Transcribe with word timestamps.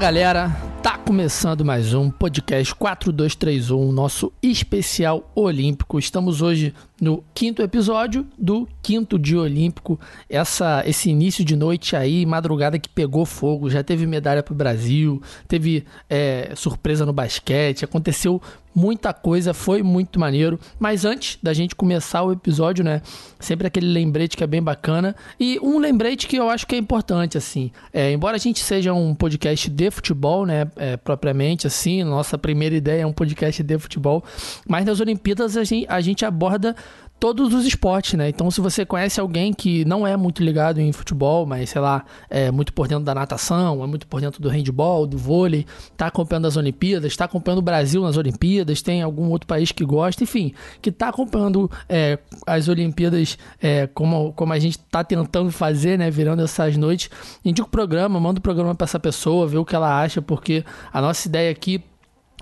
Galera, 0.00 0.50
tá 0.82 0.98
começando 1.10 1.64
mais 1.64 1.92
um 1.92 2.08
podcast 2.08 2.72
4231, 2.72 3.90
nosso 3.90 4.32
especial 4.40 5.28
olímpico. 5.34 5.98
Estamos 5.98 6.40
hoje 6.40 6.72
no 7.00 7.24
quinto 7.34 7.62
episódio 7.62 8.24
do 8.38 8.68
quinto 8.80 9.18
dia 9.18 9.40
olímpico. 9.40 9.98
Essa, 10.28 10.84
esse 10.86 11.10
início 11.10 11.44
de 11.44 11.56
noite 11.56 11.96
aí, 11.96 12.24
madrugada 12.24 12.78
que 12.78 12.88
pegou 12.88 13.26
fogo, 13.26 13.68
já 13.68 13.82
teve 13.82 14.06
medalha 14.06 14.40
pro 14.40 14.54
Brasil, 14.54 15.20
teve 15.48 15.84
é, 16.08 16.52
surpresa 16.54 17.04
no 17.04 17.12
basquete, 17.12 17.84
aconteceu 17.84 18.40
muita 18.74 19.12
coisa, 19.12 19.52
foi 19.52 19.82
muito 19.82 20.20
maneiro. 20.20 20.58
Mas 20.78 21.04
antes 21.04 21.38
da 21.42 21.52
gente 21.52 21.74
começar 21.74 22.22
o 22.22 22.32
episódio, 22.32 22.84
né? 22.84 23.02
Sempre 23.38 23.66
aquele 23.66 23.86
lembrete 23.86 24.36
que 24.36 24.44
é 24.44 24.46
bem 24.46 24.62
bacana. 24.62 25.16
E 25.38 25.58
um 25.60 25.78
lembrete 25.78 26.26
que 26.26 26.36
eu 26.36 26.48
acho 26.48 26.66
que 26.66 26.74
é 26.74 26.78
importante, 26.78 27.36
assim. 27.36 27.70
É, 27.92 28.12
embora 28.12 28.36
a 28.36 28.38
gente 28.38 28.60
seja 28.60 28.92
um 28.92 29.14
podcast 29.14 29.68
de 29.68 29.90
futebol, 29.90 30.46
né? 30.46 30.70
É, 30.76 30.96
propriamente, 31.02 31.66
assim, 31.66 32.02
nossa 32.04 32.38
primeira 32.38 32.74
ideia 32.74 33.02
é 33.02 33.06
um 33.06 33.12
podcast 33.12 33.62
de 33.62 33.78
futebol. 33.78 34.24
Mas 34.68 34.84
nas 34.84 35.00
Olimpíadas 35.00 35.56
a 35.56 35.64
gente, 35.64 35.86
a 35.88 36.00
gente 36.00 36.24
aborda 36.24 36.74
todos 37.20 37.52
os 37.52 37.66
esportes, 37.66 38.14
né? 38.14 38.30
Então, 38.30 38.50
se 38.50 38.62
você 38.62 38.86
conhece 38.86 39.20
alguém 39.20 39.52
que 39.52 39.84
não 39.84 40.06
é 40.06 40.16
muito 40.16 40.42
ligado 40.42 40.80
em 40.80 40.90
futebol, 40.90 41.44
mas 41.44 41.68
sei 41.68 41.80
lá, 41.80 42.02
é 42.30 42.50
muito 42.50 42.72
por 42.72 42.88
dentro 42.88 43.04
da 43.04 43.14
natação, 43.14 43.84
é 43.84 43.86
muito 43.86 44.06
por 44.06 44.22
dentro 44.22 44.40
do 44.40 44.48
handball, 44.48 45.06
do 45.06 45.18
vôlei, 45.18 45.66
tá 45.98 46.06
acompanhando 46.06 46.46
as 46.46 46.56
Olimpíadas, 46.56 47.14
tá 47.14 47.26
acompanhando 47.26 47.58
o 47.58 47.62
Brasil 47.62 48.02
nas 48.02 48.16
Olimpíadas, 48.16 48.80
tem 48.80 49.02
algum 49.02 49.28
outro 49.28 49.46
país 49.46 49.70
que 49.70 49.84
gosta, 49.84 50.24
enfim, 50.24 50.54
que 50.80 50.90
tá 50.90 51.10
acompanhando 51.10 51.70
é, 51.86 52.18
as 52.46 52.68
Olimpíadas 52.68 53.36
é, 53.60 53.86
como, 53.88 54.32
como 54.32 54.54
a 54.54 54.58
gente 54.58 54.78
tá 54.78 55.04
tentando 55.04 55.52
fazer, 55.52 55.98
né? 55.98 56.10
Virando 56.10 56.42
essas 56.42 56.78
noites, 56.78 57.10
indica 57.44 57.68
o 57.68 57.70
programa, 57.70 58.18
manda 58.18 58.38
o 58.38 58.42
programa 58.42 58.74
para 58.74 58.86
essa 58.86 58.98
pessoa, 58.98 59.46
vê 59.46 59.58
o 59.58 59.64
que 59.64 59.76
ela 59.76 60.00
acha, 60.00 60.22
porque 60.22 60.64
a 60.90 61.02
nossa 61.02 61.28
ideia 61.28 61.50
aqui 61.50 61.84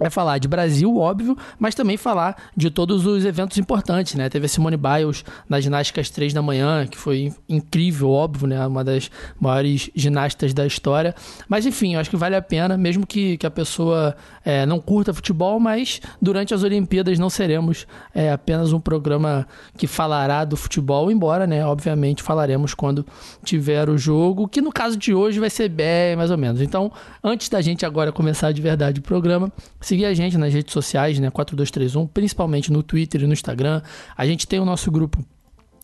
é 0.00 0.10
falar 0.10 0.38
de 0.38 0.48
Brasil, 0.48 0.96
óbvio, 0.96 1.36
mas 1.58 1.74
também 1.74 1.96
falar 1.96 2.36
de 2.56 2.70
todos 2.70 3.06
os 3.06 3.24
eventos 3.24 3.58
importantes, 3.58 4.14
né? 4.14 4.28
Teve 4.28 4.46
a 4.46 4.48
Simone 4.48 4.77
Biles 4.77 5.24
na 5.48 5.60
ginástica 5.60 6.00
às 6.00 6.10
três 6.10 6.32
da 6.32 6.40
manhã, 6.40 6.86
que 6.86 6.96
foi 6.96 7.32
incrível, 7.48 8.10
óbvio, 8.10 8.46
né? 8.46 8.66
Uma 8.66 8.84
das 8.84 9.10
maiores 9.40 9.90
ginastas 9.94 10.55
da 10.55 10.66
história. 10.66 11.14
Mas 11.48 11.66
enfim, 11.66 11.94
eu 11.94 12.00
acho 12.00 12.10
que 12.10 12.16
vale 12.16 12.36
a 12.36 12.42
pena, 12.42 12.77
mesmo 12.77 13.06
que, 13.06 13.36
que 13.36 13.46
a 13.46 13.50
pessoa 13.50 14.16
é, 14.44 14.64
não 14.64 14.80
curta 14.80 15.12
futebol, 15.12 15.58
mas 15.58 16.00
durante 16.20 16.55
as 16.55 16.62
Olimpíadas 16.62 17.18
não 17.18 17.30
seremos 17.30 17.86
é, 18.14 18.33
apenas 18.33 18.72
um 18.72 18.80
programa 18.80 19.46
que 19.77 19.86
falará 19.86 20.44
do 20.44 20.56
futebol, 20.56 21.10
embora, 21.10 21.46
né? 21.46 21.64
Obviamente 21.64 22.22
falaremos 22.22 22.74
quando 22.74 23.05
tiver 23.44 23.88
o 23.88 23.98
jogo, 23.98 24.48
que 24.48 24.60
no 24.60 24.72
caso 24.72 24.96
de 24.96 25.12
hoje 25.12 25.40
vai 25.40 25.50
ser 25.50 25.68
bem 25.68 26.16
mais 26.16 26.30
ou 26.30 26.38
menos. 26.38 26.60
Então, 26.60 26.92
antes 27.22 27.48
da 27.48 27.60
gente 27.60 27.84
agora 27.84 28.12
começar 28.12 28.52
de 28.52 28.62
verdade 28.62 29.00
o 29.00 29.02
programa, 29.02 29.52
seguir 29.89 30.05
a 30.05 30.14
gente 30.14 30.36
nas 30.36 30.53
redes 30.53 30.72
sociais, 30.72 31.19
né? 31.19 31.31
4231, 31.31 32.06
principalmente 32.06 32.70
no 32.72 32.83
Twitter 32.83 33.22
e 33.22 33.27
no 33.27 33.33
Instagram. 33.33 33.83
A 34.17 34.27
gente 34.27 34.47
tem 34.47 34.61
o 34.61 34.64
nosso 34.64 34.91
grupo 34.91 35.25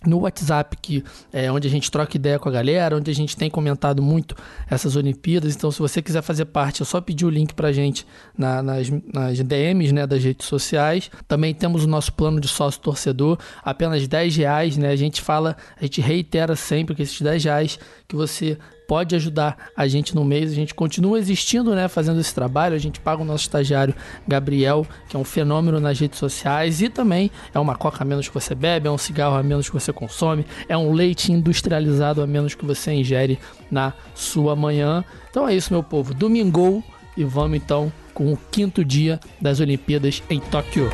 no 0.06 0.18
WhatsApp, 0.20 0.76
que 0.80 1.02
é 1.32 1.50
onde 1.50 1.66
a 1.66 1.70
gente 1.70 1.90
troca 1.90 2.16
ideia 2.16 2.38
com 2.38 2.48
a 2.48 2.52
galera, 2.52 2.96
onde 2.96 3.10
a 3.10 3.14
gente 3.14 3.36
tem 3.36 3.48
comentado 3.48 4.02
muito 4.02 4.36
essas 4.70 4.96
Olimpíadas. 4.96 5.56
Então, 5.56 5.70
se 5.70 5.78
você 5.78 6.02
quiser 6.02 6.22
fazer 6.22 6.44
parte, 6.44 6.82
é 6.82 6.84
só 6.84 7.00
pedir 7.00 7.24
o 7.24 7.30
link 7.30 7.54
pra 7.54 7.72
gente 7.72 8.06
na, 8.36 8.62
nas, 8.62 8.90
nas 9.12 9.38
DMs 9.40 9.92
né, 9.92 10.06
das 10.06 10.22
redes 10.22 10.46
sociais. 10.46 11.10
Também 11.26 11.54
temos 11.54 11.84
o 11.84 11.88
nosso 11.88 12.12
plano 12.12 12.40
de 12.40 12.48
sócio 12.48 12.80
torcedor, 12.80 13.38
apenas 13.62 14.06
10 14.06 14.36
reais, 14.36 14.76
né? 14.76 14.90
A 14.90 14.96
gente 14.96 15.22
fala, 15.22 15.56
a 15.80 15.82
gente 15.84 16.00
reitera 16.00 16.54
sempre 16.54 16.94
que 16.94 17.02
esses 17.02 17.20
10 17.20 17.44
reais 17.44 17.78
que 18.06 18.14
você 18.14 18.58
pode 18.86 19.14
ajudar 19.14 19.70
a 19.76 19.86
gente 19.86 20.14
no 20.14 20.24
mês. 20.24 20.50
A 20.50 20.54
gente 20.54 20.74
continua 20.74 21.18
existindo, 21.18 21.74
né, 21.74 21.88
fazendo 21.88 22.20
esse 22.20 22.34
trabalho. 22.34 22.74
A 22.74 22.78
gente 22.78 23.00
paga 23.00 23.22
o 23.22 23.24
nosso 23.24 23.42
estagiário 23.44 23.94
Gabriel, 24.26 24.86
que 25.08 25.16
é 25.16 25.18
um 25.18 25.24
fenômeno 25.24 25.80
nas 25.80 25.98
redes 25.98 26.18
sociais 26.18 26.80
e 26.82 26.88
também 26.88 27.30
é 27.54 27.58
uma 27.58 27.74
coca 27.74 28.02
a 28.02 28.04
menos 28.04 28.28
que 28.28 28.34
você 28.34 28.54
bebe, 28.54 28.88
é 28.88 28.90
um 28.90 28.98
cigarro 28.98 29.36
a 29.36 29.42
menos 29.42 29.68
que 29.68 29.74
você 29.74 29.92
consome, 29.92 30.46
é 30.68 30.76
um 30.76 30.92
leite 30.92 31.32
industrializado 31.32 32.22
a 32.22 32.26
menos 32.26 32.54
que 32.54 32.64
você 32.64 32.92
ingere 32.92 33.38
na 33.70 33.92
sua 34.14 34.54
manhã. 34.54 35.04
Então 35.30 35.48
é 35.48 35.54
isso, 35.54 35.72
meu 35.72 35.82
povo. 35.82 36.14
Domingou 36.14 36.82
e 37.16 37.24
vamos 37.24 37.56
então 37.56 37.92
com 38.12 38.32
o 38.32 38.36
quinto 38.36 38.84
dia 38.84 39.18
das 39.40 39.60
Olimpíadas 39.60 40.22
em 40.30 40.40
Tóquio. 40.40 40.90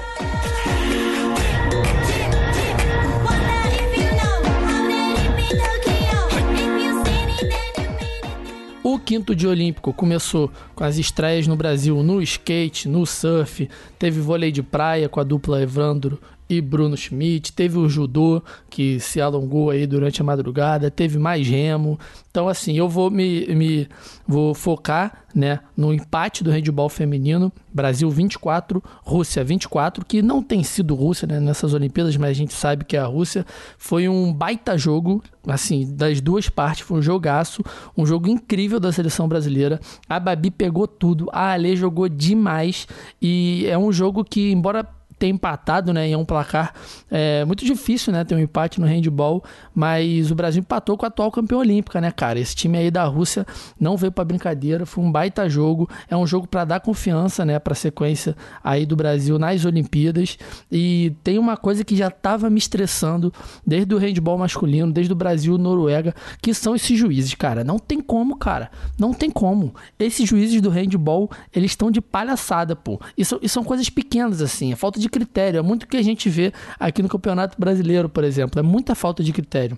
Quinto 9.11 9.35
dia 9.35 9.49
olímpico. 9.49 9.93
Começou 9.93 10.53
com 10.73 10.85
as 10.85 10.97
estreias 10.97 11.49
no 11.49 11.57
Brasil 11.57 12.01
no 12.01 12.23
skate, 12.23 12.89
no 12.89 13.05
surf, 13.05 13.69
teve 13.99 14.21
vôlei 14.21 14.53
de 14.53 14.63
praia 14.63 15.09
com 15.09 15.19
a 15.19 15.25
dupla 15.25 15.61
Evandro 15.61 16.17
e 16.51 16.61
Bruno 16.61 16.97
Schmidt, 16.97 17.53
teve 17.53 17.79
o 17.79 17.89
judô 17.89 18.43
que 18.69 18.99
se 18.99 19.21
alongou 19.21 19.71
aí 19.71 19.87
durante 19.87 20.21
a 20.21 20.25
madrugada, 20.25 20.91
teve 20.91 21.17
mais 21.17 21.47
remo. 21.47 21.97
Então 22.29 22.49
assim, 22.49 22.77
eu 22.77 22.89
vou 22.89 23.09
me, 23.09 23.47
me 23.55 23.89
vou 24.27 24.53
focar, 24.53 25.23
né, 25.33 25.61
no 25.77 25.95
empate 25.95 26.43
do 26.43 26.51
handball 26.51 26.89
feminino, 26.89 27.53
Brasil 27.73 28.11
24, 28.11 28.83
Rússia 29.05 29.45
24, 29.45 30.05
que 30.05 30.21
não 30.21 30.43
tem 30.43 30.65
sido 30.65 30.93
Rússia, 30.97 31.29
né, 31.29 31.39
nessas 31.39 31.73
Olimpíadas, 31.73 32.17
mas 32.17 32.31
a 32.31 32.35
gente 32.35 32.53
sabe 32.53 32.85
que 32.85 32.97
a 32.97 33.07
Rússia 33.07 33.47
foi 33.79 34.09
um 34.09 34.33
baita 34.33 34.77
jogo, 34.77 35.23
assim, 35.47 35.95
das 35.95 36.21
duas 36.21 36.49
partes, 36.49 36.81
foi 36.81 36.99
um 36.99 37.03
jogaço, 37.03 37.63
um 37.97 38.05
jogo 38.05 38.29
incrível 38.29 38.81
da 38.81 38.91
seleção 38.91 39.29
brasileira. 39.29 39.79
A 40.09 40.19
Babi 40.19 40.51
pegou 40.51 40.89
tudo, 40.89 41.29
a 41.33 41.53
Ale 41.53 41.77
jogou 41.77 42.09
demais 42.09 42.89
e 43.23 43.67
é 43.69 43.79
um 43.79 43.93
jogo 43.93 44.25
que 44.25 44.51
embora 44.51 44.85
ter 45.21 45.29
empatado, 45.29 45.93
né? 45.93 46.09
E 46.09 46.13
é 46.13 46.19
um 46.19 46.25
placar 46.25 46.73
é, 47.11 47.45
muito 47.45 47.63
difícil, 47.63 48.11
né? 48.11 48.25
Ter 48.25 48.35
um 48.35 48.39
empate 48.39 48.81
no 48.81 48.87
handball, 48.87 49.45
mas 49.75 50.31
o 50.31 50.35
Brasil 50.35 50.61
empatou 50.61 50.97
com 50.97 51.05
a 51.05 51.09
atual 51.09 51.31
campeã 51.31 51.59
olímpica, 51.59 52.01
né, 52.01 52.11
cara? 52.11 52.41
Esse 52.41 52.57
time 52.57 52.79
aí 52.79 52.91
da 52.91 53.05
Rússia 53.05 53.47
não 53.79 53.99
veio 53.99 54.11
para 54.11 54.25
brincadeira, 54.25 54.87
foi 54.87 55.05
um 55.05 55.13
baita 55.13 55.47
jogo, 55.47 55.89
é 56.09 56.17
um 56.17 56.27
jogo 56.27 56.49
para 56.49 56.65
dar 56.65 56.81
confiança, 56.81 57.45
né, 57.45 57.59
para 57.59 57.75
sequência 57.75 58.35
aí 58.65 58.87
do 58.87 58.97
Brasil 58.97 59.39
nas 59.39 59.67
Olimpíadas. 59.67 60.39
E 60.73 61.13
tem 61.23 61.39
uma 61.39 61.57
coisa 61.57 61.85
que 61.85 61.95
já 61.95 62.09
estava 62.09 62.49
me 62.49 62.59
estressando 62.59 63.31
desde 63.67 63.95
o 63.95 63.99
handball 63.99 64.39
masculino, 64.39 64.91
desde 64.91 65.13
o 65.13 65.17
Brasil 65.17 65.59
Noruega, 65.59 66.15
que 66.41 66.55
são 66.55 66.75
esses 66.75 66.99
juízes, 66.99 67.35
cara. 67.35 67.63
Não 67.63 67.79
tem 67.79 68.01
como, 68.01 68.37
cara. 68.39 68.71
Não 68.99 69.13
tem 69.13 69.31
como. 69.31 69.75
Esses 69.99 70.27
juízes 70.27 70.63
do 70.63 70.71
handball, 70.71 71.31
eles 71.55 71.73
estão 71.73 71.91
de 71.91 72.01
palhaçada, 72.01 72.75
pô. 72.75 72.99
E 73.19 73.25
são, 73.25 73.39
e 73.43 73.49
são 73.51 73.63
coisas 73.63 73.91
pequenas 73.91 74.41
assim, 74.41 74.73
é 74.73 74.77
falta 74.77 74.99
de 74.99 75.10
critério. 75.11 75.59
É 75.59 75.63
muito 75.63 75.87
que 75.87 75.97
a 75.97 76.03
gente 76.03 76.29
vê 76.29 76.53
aqui 76.79 77.03
no 77.03 77.09
Campeonato 77.09 77.61
Brasileiro, 77.61 78.09
por 78.09 78.25
exemplo. 78.25 78.59
É 78.59 78.63
muita 78.63 78.95
falta 78.95 79.23
de 79.23 79.33
critério 79.33 79.77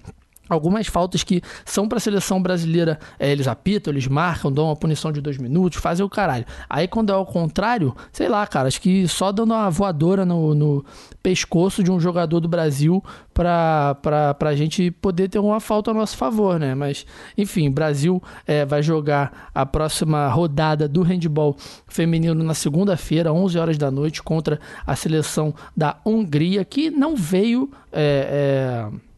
algumas 0.52 0.86
faltas 0.86 1.22
que 1.22 1.42
são 1.64 1.88
para 1.88 1.98
a 1.98 2.00
seleção 2.00 2.42
brasileira, 2.42 2.98
é, 3.18 3.30
eles 3.30 3.46
apitam, 3.46 3.92
eles 3.92 4.06
marcam, 4.06 4.52
dão 4.52 4.66
uma 4.66 4.76
punição 4.76 5.12
de 5.12 5.20
dois 5.20 5.38
minutos, 5.38 5.80
fazem 5.80 6.04
o 6.04 6.08
caralho. 6.08 6.44
Aí 6.68 6.86
quando 6.86 7.10
é 7.10 7.14
ao 7.14 7.26
contrário, 7.26 7.94
sei 8.12 8.28
lá, 8.28 8.46
cara, 8.46 8.68
acho 8.68 8.80
que 8.80 9.06
só 9.08 9.32
dando 9.32 9.52
uma 9.52 9.70
voadora 9.70 10.24
no, 10.24 10.54
no 10.54 10.84
pescoço 11.22 11.82
de 11.82 11.90
um 11.90 12.00
jogador 12.00 12.40
do 12.40 12.48
Brasil 12.48 13.02
para 13.32 13.96
a 14.40 14.54
gente 14.54 14.90
poder 14.90 15.28
ter 15.28 15.38
uma 15.38 15.60
falta 15.60 15.90
a 15.90 15.94
nosso 15.94 16.16
favor, 16.16 16.58
né? 16.58 16.74
Mas, 16.74 17.06
enfim, 17.36 17.70
Brasil 17.70 18.22
é, 18.46 18.64
vai 18.64 18.82
jogar 18.82 19.50
a 19.54 19.64
próxima 19.64 20.28
rodada 20.28 20.88
do 20.88 21.02
handball 21.02 21.56
feminino 21.86 22.42
na 22.42 22.54
segunda-feira, 22.54 23.32
11 23.32 23.58
horas 23.58 23.78
da 23.78 23.90
noite, 23.90 24.22
contra 24.22 24.60
a 24.86 24.94
seleção 24.96 25.54
da 25.76 25.96
Hungria, 26.04 26.64
que 26.64 26.90
não 26.90 27.16
veio. 27.16 27.70
É, 27.92 28.88
é 28.90 29.11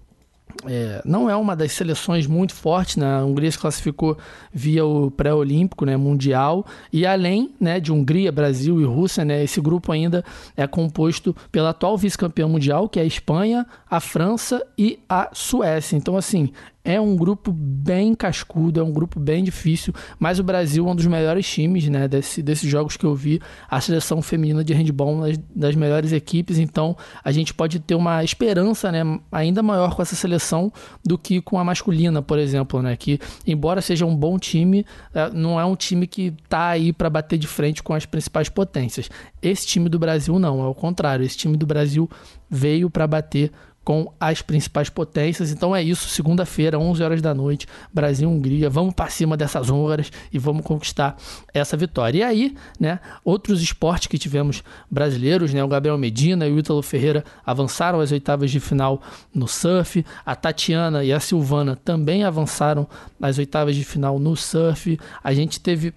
é, 0.67 1.03
não 1.05 1.29
é 1.29 1.37
uma 1.37 1.55
das 1.55 1.73
seleções 1.73 2.27
muito 2.27 2.55
fortes, 2.55 2.97
né? 2.97 3.19
A 3.19 3.25
Hungria 3.25 3.51
se 3.51 3.59
classificou 3.59 4.17
via 4.53 4.85
o 4.85 5.11
pré-olímpico, 5.11 5.85
né, 5.85 5.97
mundial, 5.97 6.65
e 6.93 7.05
além, 7.05 7.53
né, 7.61 7.81
de 7.81 7.93
Hungria, 7.93 8.31
Brasil 8.31 8.81
e 8.81 8.85
Rússia, 8.85 9.25
né, 9.25 9.43
esse 9.43 9.61
grupo 9.61 9.93
ainda 9.93 10.25
é 10.57 10.67
composto 10.67 11.35
pela 11.51 11.71
atual 11.71 11.99
vice-campeã 11.99 12.47
mundial, 12.47 12.89
que 12.89 12.99
é 12.99 13.03
a 13.03 13.07
Espanha, 13.07 13.67
a 13.91 14.01
França 14.01 14.65
e 14.79 14.99
a 15.09 15.31
Suécia. 15.33 15.97
Então, 15.97 16.17
assim, 16.17 16.51
é 16.85 17.01
um 17.01 17.17
grupo 17.17 17.51
bem 17.51 18.15
cascudo, 18.15 18.79
é 18.79 18.83
um 18.83 18.93
grupo 18.93 19.19
bem 19.19 19.43
difícil, 19.43 19.95
mas 20.19 20.39
o 20.39 20.45
Brasil 20.45 20.87
é 20.87 20.91
um 20.91 20.95
dos 20.95 21.07
melhores 21.07 21.49
times, 21.49 21.89
né, 21.89 22.07
desse, 22.07 22.43
desses 22.43 22.71
jogos 22.71 22.97
que 22.97 23.05
eu 23.05 23.15
vi, 23.15 23.41
a 23.71 23.81
seleção 23.81 24.21
feminina 24.21 24.63
de 24.63 24.75
handball 24.75 25.23
das, 25.23 25.39
das 25.55 25.75
melhores 25.75 26.13
equipes, 26.13 26.59
então 26.59 26.95
a 27.25 27.33
gente 27.33 27.55
pode 27.55 27.81
ter 27.81 27.95
uma 27.95 28.23
esperança, 28.23 28.93
né, 28.93 29.03
ainda 29.33 29.63
maior 29.63 29.95
com 29.95 30.03
essa 30.03 30.15
seleção 30.15 30.71
do 31.03 31.17
que 31.17 31.41
com 31.41 31.59
a 31.59 31.65
masculina, 31.65 32.21
por 32.21 32.39
exemplo, 32.39 32.83
né, 32.83 32.95
que 32.97 33.19
embora 33.47 33.81
seja 33.81 34.05
um 34.05 34.15
bom 34.15 34.39
time, 34.39 34.85
é, 35.15 35.31
não 35.31 35.59
é 35.59 35.65
um 35.65 35.75
time 35.75 36.07
que 36.07 36.35
tá 36.49 36.69
aí 36.69 36.93
para 36.93 37.09
bater 37.09 37.39
de 37.39 37.47
frente 37.47 37.83
com 37.83 37.95
as 37.95 38.05
principais 38.05 38.51
potências. 38.51 39.09
Esse 39.41 39.67
time 39.67 39.89
do 39.89 39.99
Brasil 39.99 40.39
não, 40.39 40.63
é 40.63 40.67
o 40.67 40.75
contrário, 40.75 41.25
esse 41.25 41.39
time 41.39 41.57
do 41.57 41.67
Brasil 41.67 42.11
veio 42.51 42.91
para 42.91 43.07
bater 43.07 43.51
com 43.85 44.13
as 44.19 44.41
principais 44.41 44.89
potências. 44.89 45.53
Então 45.53 45.77
é 45.77 45.83
isso, 45.83 46.09
segunda-feira, 46.09 46.79
11 46.79 47.03
horas 47.03 47.23
da 47.23 47.35
noite, 47.35 47.69
Brasil-Hungria. 47.93 48.71
Vamos 48.71 48.95
para 48.95 49.11
cima 49.11 49.37
dessas 49.37 49.69
húngaras 49.69 50.11
e 50.33 50.39
vamos 50.39 50.65
conquistar 50.65 51.17
essa 51.53 51.77
vitória. 51.77 52.19
E 52.19 52.23
aí, 52.23 52.57
né, 52.81 52.99
outros 53.25 53.63
esportes 53.63 54.09
que 54.09 54.19
tivemos 54.19 54.65
brasileiros, 54.91 55.53
né, 55.53 55.63
o 55.63 55.69
Gabriel 55.69 55.99
Medina 55.99 56.47
e 56.47 56.53
o 56.53 56.59
Ítalo 56.59 56.83
Ferreira 56.83 57.25
avançaram 57.45 58.01
às 58.01 58.11
oitavas 58.11 58.51
de 58.51 58.59
final 58.59 59.03
no 59.35 59.47
surf, 59.47 60.05
a 60.25 60.35
Tatiana 60.35 61.05
e 61.05 61.13
a 61.13 61.21
Silvana 61.21 61.77
também 61.77 62.25
avançaram 62.25 62.89
às 63.21 63.39
oitavas 63.39 63.77
de 63.77 63.85
final 63.85 64.19
no 64.19 64.35
surf. 64.35 64.99
A 65.23 65.35
gente 65.35 65.61
teve 65.61 65.93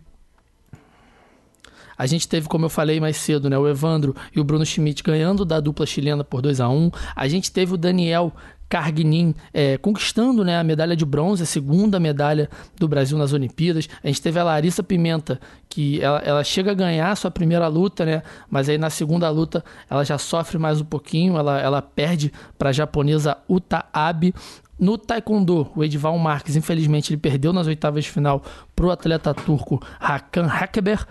a 1.98 2.06
gente 2.06 2.28
teve, 2.28 2.48
como 2.48 2.66
eu 2.66 2.70
falei 2.70 3.00
mais 3.00 3.18
cedo, 3.18 3.50
né, 3.50 3.58
o 3.58 3.68
Evandro 3.68 4.16
e 4.36 4.40
o 4.40 4.44
Bruno 4.44 4.66
Schmidt 4.66 5.02
ganhando 5.04 5.44
da 5.44 5.60
dupla 5.60 5.86
chilena 5.86 6.24
por 6.24 6.42
2 6.42 6.60
a 6.62 6.70
1 6.70 6.92
A 7.16 7.28
gente 7.28 7.52
teve 7.52 7.74
o 7.74 7.78
Daniel 7.78 8.34
Carguinin 8.70 9.34
é, 9.54 9.78
conquistando 9.78 10.44
né, 10.44 10.60
a 10.60 10.64
medalha 10.64 10.96
de 10.96 11.06
bronze, 11.06 11.44
a 11.44 11.46
segunda 11.46 12.00
medalha 12.00 12.50
do 12.78 12.88
Brasil 12.88 13.18
nas 13.18 13.32
Olimpíadas. 13.32 13.88
A 14.04 14.08
gente 14.08 14.22
teve 14.22 14.40
a 14.40 14.44
Larissa 14.44 14.84
Pimenta, 14.84 15.40
que 15.70 16.02
ela, 16.02 16.20
ela 16.20 16.44
chega 16.44 16.72
a 16.72 16.74
ganhar 16.74 17.12
a 17.12 17.16
sua 17.16 17.32
primeira 17.32 17.68
luta, 17.68 18.06
né, 18.06 18.24
mas 18.50 18.68
aí 18.68 18.78
na 18.78 18.90
segunda 18.90 19.30
luta 19.30 19.64
ela 19.90 20.04
já 20.04 20.18
sofre 20.18 20.58
mais 20.58 20.82
um 20.82 20.86
pouquinho, 20.86 21.38
ela, 21.38 21.60
ela 21.60 21.82
perde 21.82 22.32
para 22.58 22.70
a 22.70 22.74
japonesa 22.74 23.38
Uta 23.48 23.86
Abe. 23.94 24.34
No 24.80 24.98
Taekwondo, 24.98 25.70
o 25.76 25.84
Edval 25.84 26.18
Marques, 26.20 26.56
infelizmente, 26.56 27.12
ele 27.12 27.20
perdeu 27.20 27.52
nas 27.52 27.66
oitavas 27.68 28.04
de 28.04 28.12
final 28.12 28.44
para 28.76 28.86
o 28.86 28.92
atleta 28.92 29.34
turco 29.34 29.82
Hakan 30.00 30.46
Hakeber. 30.46 31.04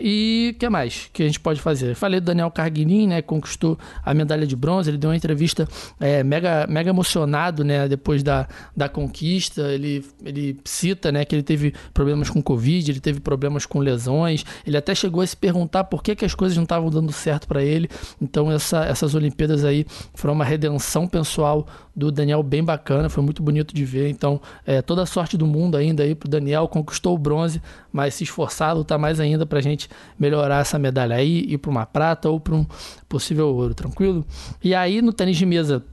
E 0.00 0.56
que 0.58 0.68
mais 0.68 1.08
que 1.12 1.22
a 1.22 1.26
gente 1.26 1.38
pode 1.38 1.60
fazer? 1.60 1.94
falei 1.94 2.18
do 2.18 2.24
Daniel 2.24 2.50
Carguinin, 2.50 3.06
né, 3.06 3.22
conquistou 3.22 3.78
a 4.04 4.12
medalha 4.12 4.44
de 4.44 4.56
bronze. 4.56 4.90
Ele 4.90 4.98
deu 4.98 5.10
uma 5.10 5.16
entrevista 5.16 5.68
é, 6.00 6.24
mega, 6.24 6.66
mega 6.68 6.90
emocionado 6.90 7.62
né, 7.62 7.86
depois 7.86 8.24
da, 8.24 8.48
da 8.76 8.88
conquista. 8.88 9.62
Ele, 9.72 10.04
ele 10.24 10.58
cita 10.64 11.12
né, 11.12 11.24
que 11.24 11.36
ele 11.36 11.44
teve 11.44 11.72
problemas 11.94 12.28
com 12.28 12.42
Covid, 12.42 12.90
ele 12.90 13.00
teve 13.00 13.20
problemas 13.20 13.64
com 13.66 13.78
lesões. 13.78 14.44
Ele 14.66 14.76
até 14.76 14.92
chegou 14.92 15.22
a 15.22 15.26
se 15.26 15.36
perguntar 15.36 15.84
por 15.84 16.02
que, 16.02 16.16
que 16.16 16.24
as 16.24 16.34
coisas 16.34 16.56
não 16.56 16.64
estavam 16.64 16.90
dando 16.90 17.12
certo 17.12 17.46
para 17.46 17.62
ele. 17.62 17.88
Então, 18.20 18.50
essa, 18.50 18.84
essas 18.84 19.14
Olimpíadas 19.14 19.64
aí 19.64 19.86
foram 20.12 20.34
uma 20.34 20.44
redenção 20.44 21.06
pessoal 21.06 21.68
do 21.94 22.10
Daniel 22.10 22.42
bem 22.42 22.64
bacana, 22.64 23.08
foi 23.12 23.22
muito 23.22 23.42
bonito 23.42 23.74
de 23.74 23.84
ver. 23.84 24.08
Então, 24.08 24.40
é, 24.66 24.82
toda 24.82 25.02
a 25.02 25.06
sorte 25.06 25.36
do 25.36 25.46
mundo 25.46 25.76
ainda 25.76 26.02
aí 26.02 26.14
pro 26.14 26.28
Daniel, 26.28 26.66
conquistou 26.68 27.14
o 27.14 27.18
bronze, 27.18 27.60
mas 27.92 28.14
se 28.14 28.24
esforçar, 28.24 28.74
lutar 28.74 28.98
mais 28.98 29.20
ainda 29.20 29.44
pra 29.44 29.60
gente 29.60 29.88
melhorar 30.18 30.60
essa 30.60 30.78
medalha 30.78 31.16
aí, 31.16 31.44
ir 31.48 31.58
para 31.58 31.70
uma 31.70 31.86
prata 31.86 32.28
ou 32.28 32.40
para 32.40 32.54
um 32.54 32.66
possível 33.08 33.48
ouro, 33.54 33.74
tranquilo? 33.74 34.24
E 34.62 34.74
aí 34.74 35.02
no 35.02 35.12
tênis 35.12 35.36
de 35.36 35.46
mesa, 35.46 35.84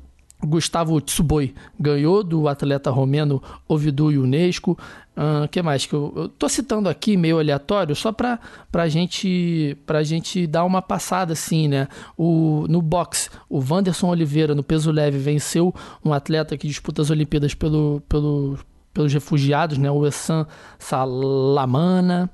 Gustavo 0.44 1.00
Tsuboi 1.02 1.54
ganhou 1.80 2.24
do 2.24 2.48
atleta 2.48 2.90
romeno 2.90 3.42
Ovidu 3.68 4.08
Unesco. 4.08 4.78
O 5.16 5.46
uh, 5.46 5.48
que 5.50 5.62
mais 5.62 5.86
que 5.86 5.94
eu, 5.94 6.14
eu 6.16 6.30
tô 6.30 6.48
citando 6.48 6.88
aqui 6.88 7.18
meio 7.18 7.40
aleatório 7.40 7.94
só 7.94 8.12
para 8.12 8.40
pra 8.72 8.88
gente 8.88 9.78
pra 9.86 10.02
gente 10.02 10.48
dar 10.48 10.64
uma 10.64 10.82
passada 10.82 11.34
assim, 11.34 11.68
né? 11.68 11.90
O 12.18 12.66
no 12.70 12.82
boxe, 12.82 13.30
o 13.50 13.60
Wanderson 13.60 14.08
Oliveira 14.08 14.56
no 14.56 14.64
peso 14.64 14.92
leve 14.92 15.18
venceu 15.18 15.76
um 16.06 16.14
atleta 16.14 16.58
que 16.58 16.68
disputa 16.68 17.02
as 17.02 17.10
Olimpíadas 17.10 17.54
pelo, 17.54 18.02
pelo 18.08 18.58
pelos 18.94 19.14
refugiados, 19.14 19.78
né? 19.78 19.90
O 19.92 20.06
Essan 20.06 20.48
Salamana. 20.78 22.30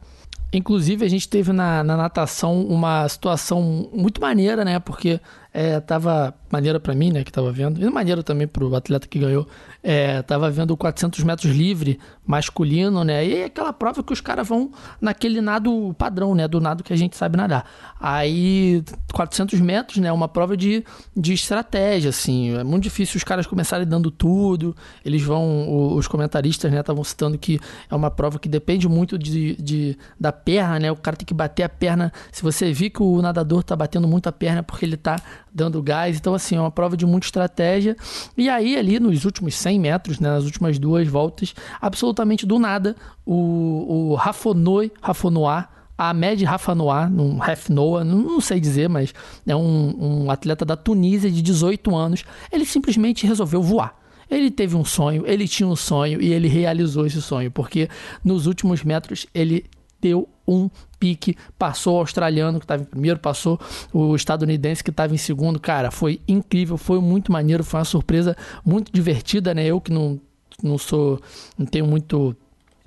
Inclusive, 0.58 1.06
a 1.06 1.10
gente 1.10 1.28
teve 1.28 1.52
na, 1.52 1.84
na 1.84 1.98
natação 1.98 2.66
uma 2.66 3.08
situação 3.10 3.90
muito 3.94 4.22
maneira, 4.22 4.64
né? 4.64 4.80
Porque 4.80 5.20
é, 5.58 5.80
tava 5.80 6.36
maneira 6.52 6.82
para 6.82 6.94
mim, 6.94 7.14
né, 7.14 7.24
que 7.24 7.32
tava 7.32 7.50
vendo, 7.50 7.82
e 7.82 7.90
maneira 7.90 8.22
também 8.22 8.46
pro 8.46 8.76
atleta 8.76 9.08
que 9.08 9.18
ganhou, 9.18 9.48
é, 9.82 10.22
tava 10.22 10.52
vendo 10.52 10.72
o 10.72 10.78
400 10.78 11.24
metros 11.24 11.54
livre 11.54 11.98
masculino, 12.26 13.06
né, 13.06 13.26
e 13.26 13.44
aquela 13.44 13.72
prova 13.72 14.04
que 14.04 14.12
os 14.12 14.20
caras 14.20 14.46
vão 14.46 14.72
naquele 15.00 15.40
nado 15.40 15.96
padrão, 15.98 16.36
né, 16.36 16.46
do 16.46 16.60
nado 16.60 16.84
que 16.84 16.92
a 16.92 16.96
gente 16.96 17.16
sabe 17.16 17.38
nadar. 17.38 17.66
Aí, 18.00 18.84
400 19.14 19.60
metros, 19.62 19.98
né, 19.98 20.12
uma 20.12 20.28
prova 20.28 20.58
de, 20.58 20.84
de 21.16 21.34
estratégia, 21.34 22.10
assim, 22.10 22.58
é 22.58 22.64
muito 22.64 22.84
difícil 22.84 23.18
os 23.18 23.24
caras 23.24 23.48
começarem 23.48 23.88
dando 23.88 24.12
tudo, 24.12 24.76
eles 25.06 25.22
vão, 25.22 25.96
os 25.96 26.06
comentaristas, 26.06 26.70
né, 26.70 26.82
estavam 26.82 27.04
citando 27.04 27.38
que 27.38 27.62
é 27.90 27.96
uma 27.96 28.12
prova 28.12 28.40
que 28.40 28.50
depende 28.50 28.90
muito 28.90 29.18
de, 29.18 29.56
de, 29.56 29.98
da 30.20 30.34
perna, 30.46 30.80
né, 30.80 30.92
o 30.92 30.96
cara 30.96 31.18
tem 31.18 31.26
que 31.26 31.34
bater 31.34 31.64
a 31.64 31.70
perna, 31.70 32.14
se 32.32 32.44
você 32.44 32.72
vir 32.72 32.92
que 32.92 33.02
o 33.02 33.22
nadador 33.22 33.64
tá 33.64 33.76
batendo 33.76 34.08
muito 34.08 34.30
a 34.30 34.32
perna 34.32 34.60
é 34.60 34.62
porque 34.62 34.86
ele 34.86 34.96
tá 34.96 35.20
dando 35.52 35.82
gás. 35.82 36.16
Então, 36.16 36.36
assim, 36.36 36.56
é 36.56 36.62
uma 36.62 36.72
prova 36.72 36.96
de 36.96 37.06
muita 37.06 37.26
estratégia. 37.26 37.98
E 38.38 38.48
aí, 38.48 38.78
ali 38.78 39.00
nos 39.00 39.26
últimos 39.26 39.56
100 39.56 39.80
metros, 39.80 40.20
né, 40.20 40.30
nas 40.30 40.46
últimas 40.46 40.78
duas 40.78 41.08
voltas, 41.08 41.56
absolutamente 41.82 42.46
do 42.46 42.60
nada, 42.60 42.96
o, 43.26 44.12
o 44.12 44.16
Rafonoi, 44.16 44.92
Rafonoa, 45.02 45.68
Ahmed 45.98 46.44
Rafanoa, 46.44 47.08
um 47.08 47.38
Rafnoa, 47.38 48.04
não 48.04 48.42
sei 48.42 48.60
dizer, 48.60 48.90
mas 48.90 49.14
é 49.48 49.56
um, 49.56 50.26
um 50.26 50.32
atleta 50.32 50.66
da 50.66 50.76
Tunísia 50.76 51.32
de 51.32 51.42
18 51.42 51.96
anos. 51.96 52.26
Ele 52.52 52.66
simplesmente 52.66 53.26
resolveu 53.26 53.62
voar. 53.62 53.98
Ele 54.30 54.50
teve 54.50 54.76
um 54.76 54.84
sonho, 54.84 55.24
ele 55.26 55.48
tinha 55.48 55.68
um 55.68 55.76
sonho 55.76 56.22
e 56.22 56.34
ele 56.34 56.48
realizou 56.48 57.06
esse 57.06 57.22
sonho, 57.22 57.52
porque 57.52 57.88
nos 58.24 58.48
últimos 58.48 58.84
metros 58.84 59.28
ele 59.34 59.66
deu 60.06 60.30
um 60.48 60.70
pique, 61.00 61.36
passou 61.58 61.96
o 61.96 62.00
australiano 62.00 62.60
que 62.60 62.66
estava 62.66 62.84
em 62.84 62.86
primeiro, 62.86 63.20
passou 63.20 63.60
o 63.92 64.16
estadunidense 64.16 64.84
que 64.84 64.92
estava 64.92 65.14
em 65.14 65.18
segundo. 65.18 65.60
Cara, 65.60 65.90
foi 65.90 66.22
incrível, 66.28 66.78
foi 66.78 67.00
muito 67.02 67.32
maneiro, 67.32 67.64
foi 67.64 67.80
uma 67.80 67.86
surpresa 67.86 68.38
muito 68.64 68.92
divertida, 68.92 69.54
né? 69.54 69.66
Eu 69.66 69.82
que 69.82 69.92
não, 69.92 70.20
não 70.62 70.78
sou, 70.78 71.20
não 71.58 71.66
tenho 71.66 71.88
muito 71.88 72.36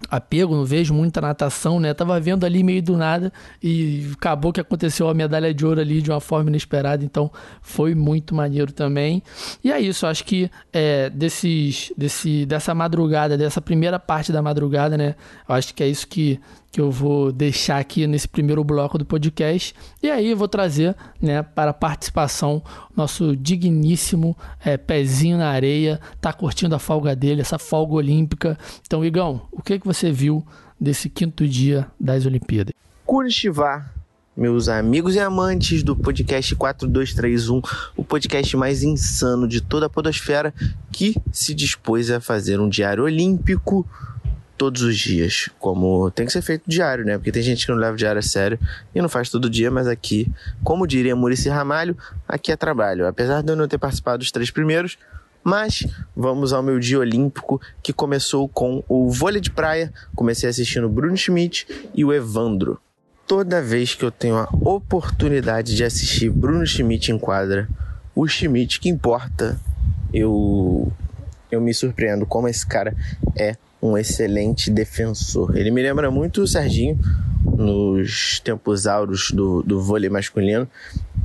apego, 0.09 0.55
não 0.55 0.65
vejo 0.65 0.95
muita 0.95 1.21
natação, 1.21 1.81
né? 1.81 1.93
Tava 1.93 2.19
vendo 2.21 2.45
ali 2.45 2.63
meio 2.63 2.83
do 2.83 2.97
nada 2.97 3.33
e 3.63 4.09
acabou 4.13 4.53
que 4.53 4.61
aconteceu 4.61 5.09
a 5.09 5.15
medalha 5.15 5.53
de 5.53 5.67
ouro 5.67 5.81
ali 5.81 6.01
de 6.01 6.11
uma 6.11 6.21
forma 6.21 6.51
inesperada, 6.51 7.05
então 7.05 7.31
foi 7.61 7.95
muito 7.95 8.35
maneiro 8.35 8.73
também. 8.73 9.23
E 9.63 9.73
é 9.73 9.81
isso, 9.81 10.07
acho 10.07 10.25
que 10.25 10.51
é, 10.73 11.11
desses, 11.11 11.93
desse, 11.97 12.47
dessa 12.47 12.75
madrugada, 12.75 13.37
dessa 13.37 13.61
primeira 13.61 13.99
parte 13.99 14.33
da 14.33 14.41
madrugada, 14.41 14.97
né? 14.97 15.17
Eu 15.49 15.55
acho 15.55 15.75
que 15.75 15.83
é 15.83 15.89
isso 15.89 16.07
que 16.07 16.41
que 16.71 16.81
eu 16.81 16.91
vou 16.91 17.33
deixar 17.33 17.79
aqui 17.79 18.07
nesse 18.07 18.29
primeiro 18.29 18.63
bloco 18.63 18.99
do 18.99 19.05
podcast. 19.05 19.75
E 20.03 20.11
aí 20.11 20.31
eu 20.31 20.37
vou 20.37 20.49
trazer 20.49 20.95
né, 21.21 21.43
para 21.43 21.73
participação 21.73 22.63
nosso 22.97 23.37
digníssimo 23.37 24.37
é, 24.65 24.77
pezinho 24.77 25.39
na 25.39 25.49
areia, 25.49 26.01
tá 26.21 26.33
curtindo 26.33 26.75
a 26.75 26.79
folga 26.79 27.17
dele, 27.17 27.41
essa 27.41 27.59
folga 27.59 27.95
olímpica. 27.95 28.59
Então, 28.87 29.05
Igão, 29.05 29.43
o 29.51 29.63
que, 29.63 29.79
que 29.79 29.87
você 29.87 30.11
viu 30.11 30.47
desse 30.81 31.09
quinto 31.09 31.47
dia 31.47 31.87
das 31.99 32.27
Olimpíadas? 32.27 32.75
Curitivar, 33.07 33.95
meus 34.37 34.69
amigos 34.69 35.17
e 35.17 35.19
amantes 35.19 35.83
do 35.83 35.97
podcast 35.97 36.55
4231, 36.55 37.61
o 37.97 38.05
podcast 38.05 38.57
mais 38.57 38.85
insano 38.85 39.49
de 39.49 39.61
toda 39.61 39.87
a 39.87 39.91
podosfera 39.91 40.55
que 40.93 41.17
se 41.33 41.53
dispôs 41.53 42.09
a 42.09 42.21
fazer 42.21 42.61
um 42.61 42.69
diário 42.69 43.03
olímpico 43.03 43.85
todos 44.59 44.83
os 44.83 44.99
dias, 44.99 45.49
como 45.61 46.11
tem 46.11 46.27
que 46.27 46.33
ser 46.33 46.43
feito 46.43 46.65
diário, 46.67 47.05
né? 47.05 47.17
Porque 47.17 47.31
tem 47.31 47.43
gente 47.43 47.65
que 47.65 47.73
não 47.73 47.79
leva 47.79 47.97
diário 47.97 48.19
a 48.19 48.23
sério 48.23 48.59
e 48.93 49.01
não 49.01 49.09
faz 49.09 49.31
todo 49.31 49.49
dia, 49.49 49.71
mas 49.71 49.87
aqui, 49.87 50.31
como 50.65 50.87
diria 50.87 51.15
Murici 51.15 51.49
Ramalho, 51.49 51.97
aqui 52.27 52.51
é 52.51 52.57
trabalho. 52.57 53.07
Apesar 53.07 53.41
de 53.41 53.53
eu 53.53 53.57
não 53.57 53.69
ter 53.69 53.79
participado 53.79 54.19
dos 54.19 54.33
três 54.33 54.51
primeiros, 54.51 54.99
mas 55.45 55.87
vamos 56.15 56.53
ao 56.53 56.63
meu 56.63 56.81
dia 56.81 56.99
olímpico 56.99 57.61
que 57.83 57.93
começou 57.93 58.49
com 58.49 58.83
o 58.89 59.09
vôlei 59.09 59.41
de 59.41 59.51
praia. 59.51 59.93
Comecei 60.15 60.49
assistindo 60.49 60.87
o 60.87 60.91
Bruno 60.91 61.17
Schmidt 61.17 61.67
e 61.95 62.05
o 62.05 62.13
Evandro. 62.13 62.81
Toda 63.27 63.63
vez 63.63 63.95
que 63.95 64.05
eu 64.05 64.11
tenho 64.11 64.37
a 64.37 64.49
oportunidade 64.53 65.77
de 65.77 65.85
assistir 65.85 66.31
Bruno 66.31 66.67
Schmidt 66.67 67.13
em 67.13 67.19
quadra, 67.19 67.69
o 68.15 68.27
Schmidt 68.27 68.81
que 68.81 68.89
importa, 68.89 69.59
eu 70.13 70.93
eu 71.51 71.61
me 71.61 71.73
surpreendo 71.73 72.27
como 72.27 72.49
esse 72.49 72.67
cara 72.67 72.95
é 73.37 73.57
um 73.81 73.97
excelente 73.97 74.71
defensor. 74.71 75.57
Ele 75.57 75.71
me 75.71 75.83
lembra 75.83 76.11
muito 76.11 76.43
o 76.43 76.47
Serginho 76.47 76.99
nos 77.45 78.41
tempos 78.41 78.87
auros 78.87 79.31
do, 79.31 79.63
do 79.63 79.81
vôlei 79.81 80.11
masculino. 80.11 80.69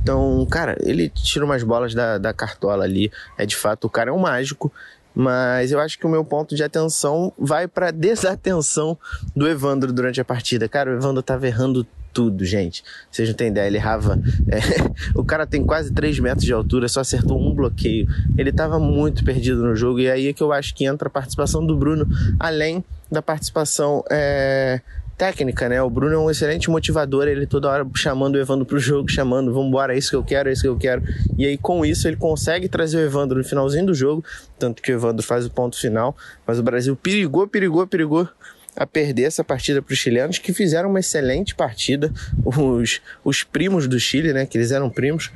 Então, 0.02 0.46
cara, 0.50 0.76
ele 0.80 1.08
tira 1.08 1.44
umas 1.44 1.62
bolas 1.62 1.94
da, 1.94 2.18
da 2.18 2.32
cartola 2.32 2.84
ali. 2.84 3.10
É 3.36 3.44
de 3.46 3.56
fato, 3.56 3.86
o 3.86 3.90
cara 3.90 4.10
é 4.10 4.12
um 4.12 4.18
mágico. 4.18 4.72
Mas 5.14 5.70
eu 5.70 5.78
acho 5.78 5.96
que 5.96 6.06
o 6.06 6.08
meu 6.08 6.24
ponto 6.24 6.56
de 6.56 6.64
atenção 6.64 7.32
vai 7.38 7.68
para 7.68 7.92
desatenção 7.92 8.98
do 9.34 9.46
Evandro 9.46 9.92
durante 9.92 10.20
a 10.20 10.24
partida. 10.24 10.68
Cara, 10.68 10.90
o 10.90 10.94
Evandro 10.94 11.22
tava 11.22 11.46
errando 11.46 11.86
tudo, 12.14 12.44
gente. 12.44 12.84
Vocês 13.10 13.28
não 13.28 13.36
têm 13.36 13.48
ideia, 13.48 13.66
ele 13.66 13.76
errava. 13.76 14.18
É, 14.48 14.58
o 15.18 15.24
cara 15.24 15.44
tem 15.46 15.64
quase 15.64 15.92
3 15.92 16.20
metros 16.20 16.44
de 16.44 16.52
altura, 16.52 16.88
só 16.88 17.00
acertou 17.00 17.38
um 17.38 17.52
bloqueio. 17.52 18.06
Ele 18.38 18.50
estava 18.50 18.78
muito 18.78 19.24
perdido 19.24 19.62
no 19.62 19.74
jogo, 19.74 19.98
e 19.98 20.08
aí 20.08 20.28
é 20.28 20.32
que 20.32 20.42
eu 20.42 20.52
acho 20.52 20.72
que 20.74 20.86
entra 20.86 21.08
a 21.08 21.10
participação 21.10 21.66
do 21.66 21.76
Bruno, 21.76 22.06
além 22.38 22.82
da 23.10 23.20
participação 23.20 24.04
é, 24.10 24.80
técnica, 25.16 25.68
né? 25.68 25.82
O 25.82 25.90
Bruno 25.90 26.14
é 26.14 26.18
um 26.18 26.30
excelente 26.30 26.70
motivador, 26.70 27.26
ele 27.28 27.46
toda 27.46 27.68
hora 27.68 27.86
chamando 27.94 28.34
o 28.36 28.38
Evandro 28.38 28.64
pro 28.64 28.78
jogo, 28.78 29.08
chamando, 29.10 29.52
vambora, 29.52 29.94
é 29.94 29.98
isso 29.98 30.10
que 30.10 30.16
eu 30.16 30.24
quero, 30.24 30.48
é 30.48 30.52
isso 30.52 30.62
que 30.62 30.68
eu 30.68 30.76
quero. 30.76 31.02
E 31.36 31.46
aí 31.46 31.56
com 31.56 31.84
isso 31.84 32.08
ele 32.08 32.16
consegue 32.16 32.68
trazer 32.68 32.98
o 32.98 33.00
Evandro 33.00 33.38
no 33.38 33.44
finalzinho 33.44 33.86
do 33.86 33.94
jogo, 33.94 34.24
tanto 34.58 34.82
que 34.82 34.92
o 34.92 34.94
Evandro 34.94 35.24
faz 35.24 35.46
o 35.46 35.50
ponto 35.50 35.78
final, 35.78 36.16
mas 36.46 36.58
o 36.58 36.62
Brasil 36.62 36.96
perigou, 36.96 37.46
perigou, 37.46 37.86
perigou 37.86 38.28
a 38.76 38.86
perder 38.86 39.24
essa 39.24 39.44
partida 39.44 39.80
para 39.80 39.92
os 39.92 39.98
chilenos, 39.98 40.38
que 40.38 40.52
fizeram 40.52 40.90
uma 40.90 41.00
excelente 41.00 41.54
partida. 41.54 42.12
Os, 42.44 43.00
os 43.24 43.44
primos 43.44 43.86
do 43.86 43.98
Chile, 43.98 44.32
né? 44.32 44.46
Que 44.46 44.58
eles 44.58 44.70
eram 44.70 44.90
primos. 44.90 45.30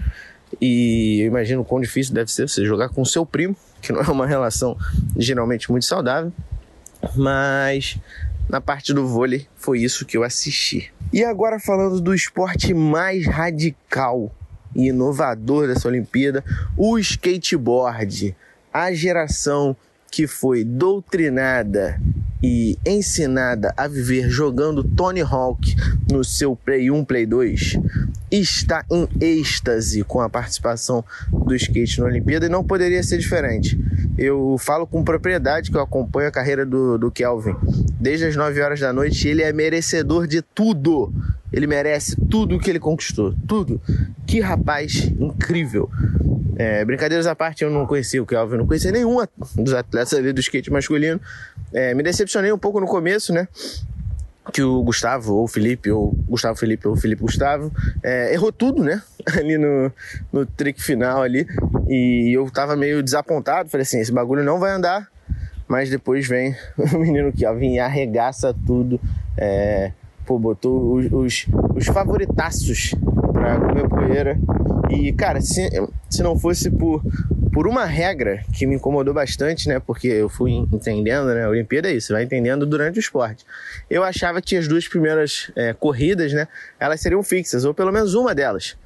E 0.61 1.21
eu 1.21 1.27
imagino 1.27 1.65
quão 1.65 1.81
difícil 1.81 2.15
deve 2.15 2.33
ser 2.33 2.49
você 2.49 2.65
jogar 2.65 2.89
com 2.89 3.05
seu 3.05 3.25
primo, 3.25 3.57
que 3.81 3.93
não 3.93 4.01
é 4.01 4.09
uma 4.09 4.27
relação 4.27 4.77
geralmente 5.17 5.71
muito 5.71 5.85
saudável. 5.85 6.33
Mas 7.15 7.99
na 8.49 8.61
parte 8.61 8.93
do 8.93 9.07
vôlei 9.07 9.47
foi 9.57 9.81
isso 9.81 10.07
que 10.07 10.17
eu 10.17 10.23
assisti. 10.23 10.93
E 11.13 11.23
agora 11.23 11.61
falando 11.61 12.01
do 12.01 12.15
esporte 12.15 12.73
mais 12.75 13.27
radical 13.27 14.35
e 14.75 14.89
inovador 14.89 15.67
dessa 15.69 15.89
Olimpíada, 15.89 16.45
o 16.77 16.99
skateboard. 16.99 18.35
A 18.73 18.93
geração 18.93 19.77
que 20.11 20.27
foi 20.27 20.65
doutrinada 20.65 22.01
e 22.43 22.79
ensinada 22.87 23.75
a 23.77 23.89
viver 23.89 24.31
jogando 24.31 24.85
Tony 24.85 25.23
Hawk 25.23 25.75
no 26.11 26.23
seu 26.23 26.55
Play 26.55 26.91
1, 26.91 27.05
Play 27.05 27.27
2, 27.27 27.79
está 28.31 28.85
em 28.91 29.09
êxtase 29.21 30.05
com 30.05 30.21
a 30.21 30.29
participação 30.29 31.05
do 31.33 31.55
skate 31.55 32.01
na 32.01 32.07
Olimpíada 32.07 32.47
e 32.47 32.49
não 32.49 32.63
poderia 32.63 33.03
ser 33.03 33.19
diferente. 33.19 33.79
Eu 34.17 34.57
falo 34.59 34.87
com 34.87 35.03
propriedade 35.03 35.71
que 35.71 35.77
eu 35.77 35.83
acompanho 35.83 36.29
a 36.29 36.33
carreira 36.33 36.65
do, 36.65 36.97
do 36.97 37.11
Kelvin 37.11 37.57
desde 37.99 38.27
as 38.27 38.37
9 38.37 38.61
horas 38.61 38.81
da 38.81 38.93
noite 38.93 39.27
ele 39.27 39.43
é 39.43 39.53
merecedor 39.53 40.27
de 40.27 40.43
tudo. 40.43 41.13
Ele 41.53 41.67
merece 41.67 42.15
tudo 42.31 42.59
que 42.59 42.69
ele 42.69 42.79
conquistou. 42.79 43.35
Tudo. 43.47 43.81
Que 44.27 44.41
rapaz 44.41 45.11
incrível. 45.19 45.91
É, 46.59 46.85
brincadeiras 46.85 47.29
à 47.29 47.37
parte, 47.37 47.63
eu 47.63 47.71
não 47.71 47.87
conhecia 47.87 48.21
o 48.21 48.27
Kelvin, 48.27 48.57
não 48.57 48.67
conhecia 48.67 48.91
nenhum 48.91 49.25
dos 49.55 49.73
atletas 49.73 50.13
ali 50.13 50.33
do 50.33 50.41
skate 50.41 50.73
masculino. 50.73 51.21
É, 51.73 51.95
me 51.95 52.03
decepcionei 52.03 52.51
um 52.51 52.59
pouco 52.59 52.81
no 52.81 52.87
começo, 52.87 53.33
né? 53.33 53.47
Que 54.53 54.61
o 54.63 54.83
Gustavo, 54.83 55.35
ou 55.35 55.45
o 55.45 55.47
Felipe, 55.47 55.89
ou 55.91 56.13
Gustavo 56.27 56.59
Felipe, 56.59 56.89
ou 56.89 56.97
Felipe 56.97 57.23
Gustavo, 57.23 57.71
é, 58.03 58.33
errou 58.35 58.51
tudo, 58.51 58.83
né? 58.83 59.01
Ali 59.39 59.57
no, 59.57 59.93
no 60.33 60.45
trick 60.45 60.83
final 60.83 61.23
ali. 61.23 61.47
E 61.87 62.35
eu 62.35 62.51
tava 62.51 62.75
meio 62.75 63.03
desapontado. 63.03 63.69
Falei 63.69 63.83
assim: 63.83 64.01
esse 64.01 64.11
bagulho 64.11 64.43
não 64.43 64.59
vai 64.59 64.73
andar. 64.73 65.07
Mas 65.69 65.91
depois 65.91 66.27
vem 66.27 66.57
o 66.77 66.99
menino 66.99 67.31
Kelvin 67.31 67.75
e 67.75 67.79
arregaça 67.79 68.55
tudo. 68.67 68.99
É, 69.37 69.93
pô, 70.25 70.39
botou 70.39 70.95
os, 70.95 71.13
os, 71.13 71.47
os 71.77 71.87
favoritaços 71.87 72.95
pra 73.33 73.61
comer 73.61 73.89
poeira. 73.89 74.39
E, 74.91 75.13
cara, 75.13 75.41
se, 75.41 75.69
se 76.09 76.23
não 76.23 76.39
fosse 76.39 76.71
por, 76.71 77.03
por 77.53 77.67
uma 77.67 77.85
regra 77.85 78.43
que 78.53 78.67
me 78.67 78.77
incomodou 78.77 79.13
bastante, 79.13 79.69
né? 79.69 79.79
Porque 79.79 80.09
eu 80.09 80.29
fui 80.29 80.53
entendendo, 80.53 81.27
né? 81.35 81.45
A 81.45 81.49
Olimpíada 81.49 81.91
é 81.91 81.95
isso, 81.95 82.09
você 82.09 82.13
vai 82.15 82.23
entendendo 82.23 82.65
durante 82.65 82.99
o 82.99 83.01
esporte. 83.01 83.45
Eu 83.91 84.03
achava 84.03 84.41
que 84.41 84.57
as 84.57 84.67
duas 84.67 84.89
primeiras 84.89 85.51
é, 85.57 85.73
corridas, 85.73 86.33
né? 86.33 86.49
Elas 86.79 87.01
seriam 87.01 87.23
fixas, 87.23 87.65
ou 87.65 87.75
pelo 87.75 87.93
menos 87.93 88.15
uma 88.15 88.35
delas. 88.35 88.77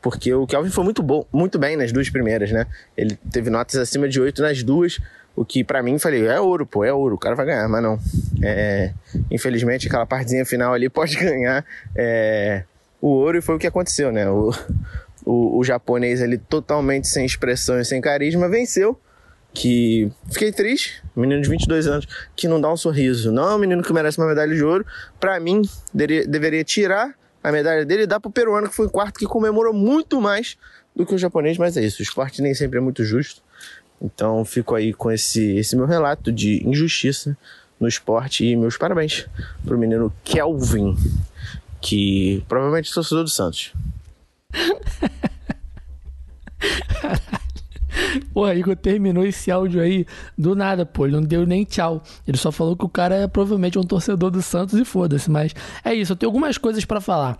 Porque 0.00 0.32
o 0.34 0.46
Kelvin 0.46 0.70
foi 0.70 0.84
muito 0.84 1.02
bom, 1.02 1.26
muito 1.32 1.58
bem 1.58 1.76
nas 1.76 1.90
duas 1.90 2.10
primeiras, 2.10 2.50
né? 2.50 2.66
Ele 2.96 3.18
teve 3.32 3.48
notas 3.50 3.76
acima 3.76 4.08
de 4.08 4.20
8 4.20 4.42
nas 4.42 4.62
duas. 4.62 5.00
O 5.36 5.44
que 5.44 5.64
para 5.64 5.82
mim 5.82 5.98
falei, 5.98 6.26
é 6.26 6.38
ouro, 6.38 6.64
pô, 6.64 6.84
é 6.84 6.92
ouro, 6.92 7.16
o 7.16 7.18
cara 7.18 7.34
vai 7.34 7.46
ganhar, 7.46 7.68
mas 7.68 7.82
não. 7.82 7.98
É, 8.42 8.92
infelizmente 9.30 9.88
aquela 9.88 10.06
partezinha 10.06 10.44
final 10.44 10.72
ali 10.74 10.88
pode 10.90 11.16
ganhar 11.16 11.64
é, 11.96 12.64
o 13.00 13.08
ouro 13.08 13.38
e 13.38 13.40
foi 13.40 13.56
o 13.56 13.58
que 13.58 13.66
aconteceu, 13.66 14.12
né? 14.12 14.28
O, 14.28 14.52
o, 15.24 15.58
o 15.58 15.64
japonês 15.64 16.20
ali 16.20 16.38
totalmente 16.38 17.08
sem 17.08 17.24
expressão 17.24 17.78
e 17.80 17.84
sem 17.84 18.00
carisma 18.00 18.48
venceu. 18.48 18.98
Que 19.52 20.10
fiquei 20.32 20.50
triste, 20.50 21.00
menino 21.14 21.40
de 21.40 21.48
22 21.48 21.86
anos, 21.86 22.08
que 22.34 22.48
não 22.48 22.60
dá 22.60 22.72
um 22.72 22.76
sorriso. 22.76 23.30
Não 23.30 23.50
é 23.50 23.54
um 23.54 23.58
menino 23.58 23.82
que 23.84 23.92
merece 23.92 24.18
uma 24.18 24.26
medalha 24.26 24.52
de 24.52 24.64
ouro. 24.64 24.84
Para 25.20 25.38
mim, 25.38 25.62
deveria, 25.92 26.26
deveria 26.26 26.64
tirar 26.64 27.14
a 27.42 27.52
medalha 27.52 27.84
dele 27.84 28.02
e 28.02 28.06
dar 28.06 28.18
pro 28.18 28.30
peruano, 28.30 28.68
que 28.68 28.74
foi 28.74 28.86
o 28.86 28.90
quarto, 28.90 29.18
que 29.18 29.26
comemorou 29.26 29.72
muito 29.72 30.20
mais 30.20 30.56
do 30.94 31.06
que 31.06 31.14
o 31.14 31.18
japonês, 31.18 31.56
mas 31.56 31.76
é 31.76 31.84
isso. 31.84 32.00
O 32.00 32.02
esporte 32.02 32.42
nem 32.42 32.52
sempre 32.52 32.78
é 32.78 32.80
muito 32.80 33.04
justo. 33.04 33.42
Então 34.02 34.44
fico 34.44 34.74
aí 34.74 34.92
com 34.92 35.10
esse, 35.10 35.56
esse 35.56 35.76
meu 35.76 35.86
relato 35.86 36.32
de 36.32 36.66
injustiça 36.66 37.36
no 37.78 37.86
esporte 37.86 38.44
e 38.44 38.56
meus 38.56 38.76
parabéns 38.76 39.26
pro 39.64 39.78
menino 39.78 40.12
Kelvin, 40.24 40.96
que 41.80 42.42
provavelmente 42.48 42.90
é 42.90 42.94
torcedor 42.94 43.24
do 43.24 43.30
Santos. 43.30 43.72
Porra, 48.32 48.54
Igor 48.54 48.76
terminou 48.76 49.24
esse 49.24 49.50
áudio 49.50 49.80
aí 49.80 50.06
do 50.36 50.54
nada, 50.54 50.84
pô. 50.84 51.06
Ele 51.06 51.16
não 51.16 51.22
deu 51.22 51.46
nem 51.46 51.64
tchau. 51.64 52.02
Ele 52.26 52.36
só 52.36 52.50
falou 52.50 52.76
que 52.76 52.84
o 52.84 52.88
cara 52.88 53.14
é 53.14 53.28
provavelmente 53.28 53.78
um 53.78 53.82
torcedor 53.82 54.30
do 54.30 54.42
Santos 54.42 54.78
e 54.78 54.84
foda-se. 54.84 55.30
Mas 55.30 55.54
é 55.84 55.94
isso, 55.94 56.12
eu 56.12 56.16
tenho 56.16 56.30
algumas 56.30 56.58
coisas 56.58 56.84
para 56.84 57.00
falar 57.00 57.38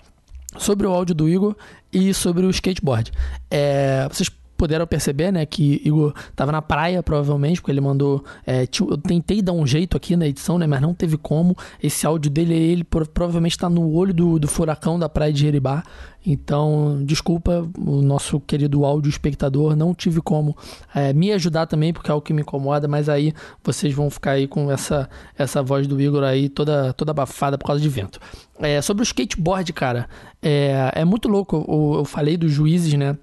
sobre 0.56 0.86
o 0.86 0.92
áudio 0.92 1.14
do 1.14 1.28
Igor 1.28 1.56
e 1.92 2.14
sobre 2.14 2.46
o 2.46 2.50
skateboard. 2.50 3.12
É, 3.50 4.06
vocês 4.08 4.30
puderam 4.64 4.86
perceber, 4.86 5.30
né, 5.30 5.44
que 5.44 5.82
Igor 5.84 6.14
tava 6.34 6.50
na 6.50 6.62
praia, 6.62 7.02
provavelmente, 7.02 7.60
porque 7.60 7.70
ele 7.70 7.82
mandou. 7.82 8.24
É, 8.46 8.62
eu 8.80 8.96
tentei 8.96 9.42
dar 9.42 9.52
um 9.52 9.66
jeito 9.66 9.94
aqui 9.94 10.16
na 10.16 10.26
edição, 10.26 10.58
né, 10.58 10.66
mas 10.66 10.80
não 10.80 10.94
teve 10.94 11.18
como. 11.18 11.54
Esse 11.82 12.06
áudio 12.06 12.30
dele, 12.30 12.54
ele 12.54 12.82
provavelmente 12.82 13.52
está 13.52 13.68
no 13.68 13.92
olho 13.92 14.14
do, 14.14 14.38
do 14.38 14.48
furacão 14.48 14.98
da 14.98 15.06
praia 15.06 15.30
de 15.30 15.40
Jeribá. 15.40 15.82
Então, 16.26 17.02
desculpa, 17.04 17.68
o 17.76 18.00
nosso 18.00 18.40
querido 18.40 18.86
áudio 18.86 19.10
espectador, 19.10 19.76
não 19.76 19.92
tive 19.92 20.22
como 20.22 20.56
é, 20.94 21.12
me 21.12 21.30
ajudar 21.32 21.66
também, 21.66 21.92
porque 21.92 22.10
é 22.10 22.12
algo 22.12 22.24
que 22.24 22.32
me 22.32 22.40
incomoda, 22.40 22.88
mas 22.88 23.10
aí 23.10 23.34
vocês 23.62 23.92
vão 23.92 24.08
ficar 24.08 24.30
aí 24.30 24.48
com 24.48 24.72
essa, 24.72 25.10
essa 25.36 25.62
voz 25.62 25.86
do 25.86 26.00
Igor 26.00 26.24
aí 26.24 26.48
toda, 26.48 26.94
toda 26.94 27.10
abafada 27.10 27.58
por 27.58 27.66
causa 27.66 27.82
de 27.82 27.88
vento. 27.90 28.18
É, 28.58 28.80
sobre 28.80 29.02
o 29.02 29.04
skateboard, 29.04 29.70
cara, 29.74 30.08
é, 30.40 30.90
é 30.94 31.04
muito 31.04 31.28
louco. 31.28 31.62
Eu, 31.68 31.98
eu 31.98 32.04
falei 32.06 32.38
dos 32.38 32.50
juízes, 32.50 32.94
né? 32.94 33.18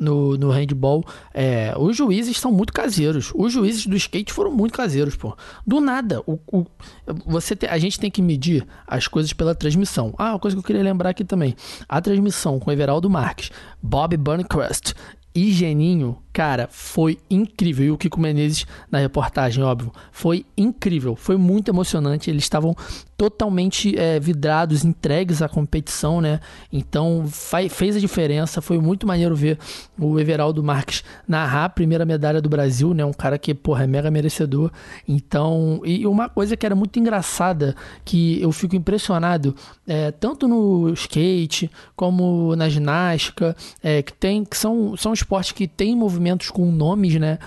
No, 0.00 0.36
no 0.36 0.50
handball, 0.50 1.04
é, 1.32 1.74
os 1.78 1.96
juízes 1.96 2.38
são 2.38 2.50
muito 2.50 2.72
caseiros. 2.72 3.30
Os 3.34 3.52
juízes 3.52 3.86
do 3.86 3.94
skate 3.94 4.32
foram 4.32 4.50
muito 4.50 4.72
caseiros, 4.72 5.14
pô. 5.14 5.36
Do 5.66 5.80
nada, 5.80 6.22
o, 6.26 6.38
o 6.50 6.66
você 7.26 7.54
te, 7.54 7.66
a 7.66 7.78
gente 7.78 8.00
tem 8.00 8.10
que 8.10 8.22
medir 8.22 8.66
as 8.86 9.06
coisas 9.06 9.32
pela 9.32 9.54
transmissão. 9.54 10.14
Ah, 10.16 10.30
uma 10.30 10.38
coisa 10.38 10.56
que 10.56 10.60
eu 10.60 10.64
queria 10.64 10.82
lembrar 10.82 11.10
aqui 11.10 11.24
também. 11.24 11.54
A 11.88 12.00
transmissão 12.00 12.58
com 12.58 12.72
Everaldo 12.72 13.10
Marques, 13.10 13.50
Bob 13.82 14.16
Burncrust 14.16 14.94
e 15.32 15.52
Geninho, 15.52 16.18
cara, 16.32 16.68
foi 16.70 17.18
incrível. 17.30 17.86
E 17.86 17.90
o 17.92 17.98
Kiko 17.98 18.20
Menezes 18.20 18.66
na 18.90 18.98
reportagem, 18.98 19.62
óbvio, 19.62 19.92
foi 20.10 20.44
incrível. 20.56 21.14
Foi 21.14 21.36
muito 21.36 21.70
emocionante. 21.70 22.28
Eles 22.28 22.42
estavam 22.42 22.74
totalmente 23.16 23.96
é, 23.98 24.18
vidrados, 24.18 24.84
entregues 24.84 25.42
à 25.42 25.48
competição, 25.48 26.20
né? 26.20 26.40
Então 26.72 27.26
fez 27.70 27.94
a 27.94 28.00
diferença. 28.00 28.60
Foi 28.60 28.78
muito 28.78 29.06
maneiro 29.06 29.36
ver 29.36 29.58
o 29.98 30.18
Everaldo 30.18 30.64
Marques 30.64 31.04
narrar 31.28 31.66
a 31.66 31.68
primeira 31.68 32.04
medalha 32.04 32.40
do 32.40 32.48
Brasil, 32.48 32.92
né? 32.92 33.04
Um 33.04 33.12
cara 33.12 33.38
que, 33.38 33.54
porra, 33.54 33.84
é 33.84 33.86
mega 33.86 34.10
merecedor. 34.10 34.72
Então, 35.06 35.80
e 35.84 36.06
uma 36.06 36.28
coisa 36.28 36.56
que 36.56 36.66
era 36.66 36.74
muito 36.74 36.98
engraçada, 36.98 37.76
que 38.04 38.40
eu 38.40 38.50
fico 38.50 38.74
impressionado, 38.74 39.54
é, 39.86 40.10
tanto 40.10 40.48
no 40.48 40.88
skate 40.94 41.70
como 41.94 42.56
na 42.56 42.68
ginástica, 42.68 43.54
é, 43.82 44.02
que 44.02 44.12
tem, 44.12 44.44
que 44.44 44.56
são, 44.56 44.96
são 44.96 45.12
esportes 45.20 45.52
que 45.52 45.66
têm 45.66 45.96
movimentos 45.96 46.50
com 46.50 46.70
nomes, 46.70 47.14
né? 47.16 47.38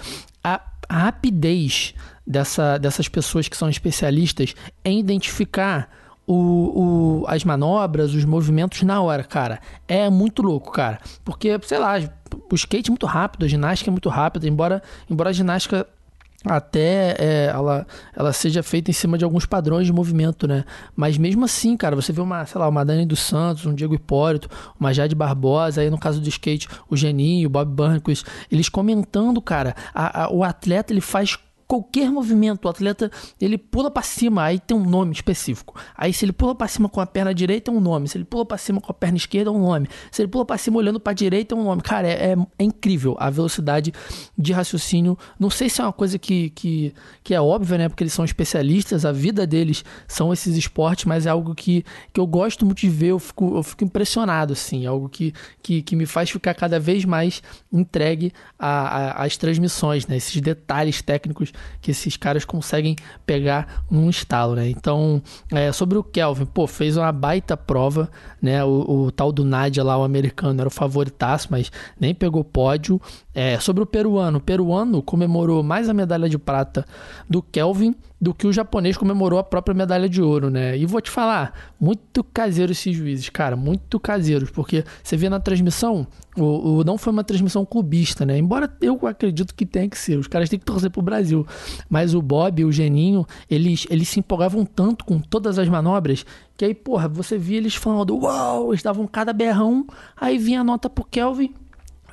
A, 0.44 0.62
a 0.90 0.98
rapidez 0.98 1.94
dessa, 2.26 2.78
dessas 2.78 3.08
pessoas 3.08 3.48
que 3.48 3.58
são 3.58 3.70
especialistas 3.70 4.56
em 4.84 5.00
identificar 5.00 5.90
o, 6.26 6.36
o, 7.24 7.26
as 7.28 7.44
manobras, 7.44 8.14
os 8.14 8.26
movimentos 8.26 8.82
na 8.84 9.02
hora, 9.02 9.24
cara. 9.24 9.60
É 9.88 10.10
muito 10.10 10.42
louco, 10.42 10.72
cara. 10.72 11.00
Porque, 11.24 11.60
sei 11.64 11.80
lá, 11.80 11.96
o 12.52 12.56
skate 12.56 12.90
é 12.90 12.92
muito 12.92 13.06
rápido, 13.06 13.46
a 13.46 13.48
ginástica 13.48 13.90
é 13.90 13.92
muito 13.92 14.10
rápida, 14.10 14.48
embora, 14.48 14.82
embora 15.10 15.30
a 15.30 15.34
ginástica 15.34 15.88
até 16.46 17.16
é, 17.18 17.46
ela, 17.46 17.88
ela 18.16 18.34
seja 18.34 18.62
feita 18.62 18.92
em 18.92 18.94
cima 18.94 19.18
de 19.18 19.24
alguns 19.24 19.46
padrões 19.46 19.86
de 19.86 19.94
movimento, 19.94 20.48
né? 20.48 20.66
Mas 20.96 21.18
mesmo 21.18 21.46
assim, 21.46 21.78
cara, 21.78 21.96
você 21.96 22.12
vê 22.12 22.22
uma, 22.22 22.46
sei 22.46 22.60
lá, 22.60 22.68
uma 22.68 22.84
Dani 22.84 23.06
dos 23.06 23.22
Santos, 23.22 23.66
um 23.66 23.74
Diego 23.74 23.96
Hipólito, 23.96 24.50
uma 24.80 24.94
Jade 24.94 25.16
Barbosa, 25.16 25.82
aí 25.82 25.90
no 25.90 25.98
caso 25.98 26.20
do 26.20 26.28
skate, 26.28 26.68
o 26.90 26.98
Geninho, 26.98 27.48
o 27.48 27.50
Bob 27.50 27.70
Burnquist, 27.70 28.26
eles 28.52 28.70
comentando, 28.70 29.42
cara, 29.42 29.76
a, 29.94 30.24
a, 30.24 30.32
o 30.32 30.44
atleta 30.44 30.92
ele 30.92 31.02
faz 31.02 31.38
qualquer 31.74 32.12
movimento, 32.12 32.66
o 32.66 32.70
atleta 32.70 33.10
ele 33.42 33.58
pula 33.58 33.90
para 33.90 34.04
cima, 34.04 34.44
aí 34.44 34.60
tem 34.60 34.78
um 34.78 34.86
nome 34.86 35.12
específico. 35.12 35.76
Aí 35.98 36.14
se 36.14 36.24
ele 36.24 36.32
pula 36.32 36.54
para 36.54 36.68
cima 36.68 36.88
com 36.88 37.02
a 37.02 37.06
perna 37.06 37.34
direita 37.34 37.72
é 37.72 37.74
um 37.74 37.80
nome, 37.80 38.08
se 38.08 38.16
ele 38.16 38.26
pula 38.26 38.46
para 38.46 38.60
cima 38.60 38.80
com 38.80 38.92
a 38.92 38.94
perna 38.94 39.18
esquerda 39.18 39.50
é 39.50 39.54
um 39.54 39.60
nome, 39.60 39.88
se 40.12 40.22
ele 40.22 40.28
pula 40.28 40.46
para 40.46 40.56
cima 40.60 40.78
olhando 40.78 41.00
para 41.00 41.14
direita 41.14 41.56
é 41.56 41.58
um 41.58 41.64
nome. 41.64 41.82
Cara, 41.82 42.08
é, 42.08 42.34
é, 42.34 42.36
é, 42.60 42.64
incrível 42.64 43.16
a 43.20 43.32
velocidade 43.32 43.92
de 44.38 44.54
raciocínio. 44.54 45.18
Não 45.40 45.50
sei 45.50 45.68
se 45.68 45.82
é 45.82 45.84
uma 45.84 45.92
coisa 45.92 46.20
que, 46.20 46.52
que, 46.52 46.94
que 47.24 47.34
é 47.34 47.42
óbvia, 47.42 47.80
né? 47.80 47.90
Porque 47.90 48.04
eles 48.04 48.14
são 48.14 48.24
especialistas, 48.24 49.04
a 49.04 49.12
vida 49.12 49.48
deles 49.48 49.84
são 50.08 50.32
esses 50.32 50.56
esportes, 50.56 51.06
mas 51.06 51.26
é 51.26 51.32
algo 51.32 51.56
que, 51.56 51.84
que 52.14 52.20
eu 52.20 52.28
gosto 52.28 52.68
muito 52.68 52.82
de 52.82 52.90
ver, 52.90 53.08
eu 53.08 53.20
fico, 53.20 53.58
eu 53.58 53.64
fico 53.64 53.84
impressionado, 53.84 54.54
assim, 54.54 54.86
é 54.86 54.88
algo 54.88 55.10
que, 55.10 55.34
que, 55.64 55.82
que 55.82 55.96
me 55.96 56.06
faz 56.06 56.30
ficar 56.30 56.54
cada 56.54 56.80
vez 56.80 57.04
mais 57.04 57.42
entregue 57.72 58.32
às 58.60 59.38
transmissões, 59.38 60.06
né? 60.06 60.18
Esses 60.18 60.40
detalhes 60.40 61.02
técnicos 61.02 61.52
que 61.82 61.92
esses 61.92 62.18
caras 62.18 62.46
conseguem 62.46 62.96
pegar 63.26 63.84
num 63.90 64.10
estalo, 64.10 64.56
né? 64.56 64.70
Então, 64.70 65.22
é, 65.52 65.72
sobre 65.72 65.98
o 65.98 66.04
Kelvin, 66.04 66.46
pô, 66.46 66.68
fez 66.68 66.98
uma 66.98 67.12
baita 67.12 67.58
prova, 67.58 68.10
né? 68.42 68.64
O, 68.64 69.06
o 69.06 69.12
tal 69.12 69.32
do 69.32 69.44
Nadia 69.44 69.84
lá, 69.84 69.98
o 69.98 70.04
americano, 70.04 70.60
era 70.62 70.68
o 70.68 70.72
favoritaço, 70.72 71.48
mas 71.52 71.72
nem 72.00 72.14
pegou 72.14 72.44
pódio. 72.44 73.02
É, 73.34 73.60
sobre 73.60 73.84
o 73.84 73.86
peruano, 73.86 74.38
o 74.38 74.42
peruano 74.42 75.02
comemorou 75.02 75.64
mais 75.64 75.90
a 75.90 75.94
medalha 75.94 76.30
de 76.30 76.38
prata 76.38 76.86
do 77.30 77.42
Kelvin 77.42 77.96
do 78.24 78.34
que 78.34 78.48
o 78.48 78.54
japonês 78.54 78.96
comemorou 78.96 79.38
a 79.38 79.44
própria 79.44 79.76
medalha 79.76 80.08
de 80.08 80.22
ouro, 80.22 80.50
né? 80.50 80.78
E 80.78 80.86
vou 80.86 81.02
te 81.02 81.12
falar, 81.12 81.54
muito 81.78 82.24
caseiro 82.24 82.72
esses 82.72 82.96
juízes, 82.96 83.28
cara, 83.30 83.58
muito 83.58 84.00
caseiros, 84.00 84.50
porque 84.50 84.86
você 85.04 85.18
vê 85.18 85.28
na 85.28 85.42
transmissão, 85.42 86.08
o, 86.38 86.78
o, 86.78 86.84
não 86.86 86.98
foi 86.98 87.12
uma 87.12 87.24
transmissão 87.24 87.66
clubista, 87.66 88.26
né? 88.26 88.38
Embora 88.38 88.74
eu 88.80 88.98
acredito 89.06 89.54
que 89.54 89.66
tenha 89.66 89.90
que 89.90 89.98
ser, 89.98 90.18
os 90.18 90.28
caras 90.28 90.50
têm 90.50 90.58
que 90.58 90.64
torcer 90.64 90.90
pro 90.90 91.02
Brasil, 91.02 91.46
mas 91.90 92.16
o 92.16 92.22
Bob 92.22 92.64
o 92.64 92.72
Geninho, 92.72 93.26
eles, 93.50 93.86
eles 93.90 94.08
se 94.08 94.22
empolgavam 94.22 94.66
tanto 94.66 95.04
com 95.04 95.20
todas 95.20 95.60
as 95.60 95.68
manobras 95.68 96.26
que 96.56 96.66
aí, 96.66 96.74
porra, 96.74 97.08
você 97.08 97.38
via 97.38 97.58
eles 97.58 97.76
falando, 97.76 98.16
uau, 98.16 98.72
eles 98.72 98.84
davam 98.84 99.08
cada 99.08 99.34
berrão, 99.34 99.86
aí 100.16 100.38
vinha 100.38 100.62
a 100.62 100.64
nota 100.64 100.90
pro 100.90 101.04
Kelvin, 101.04 101.54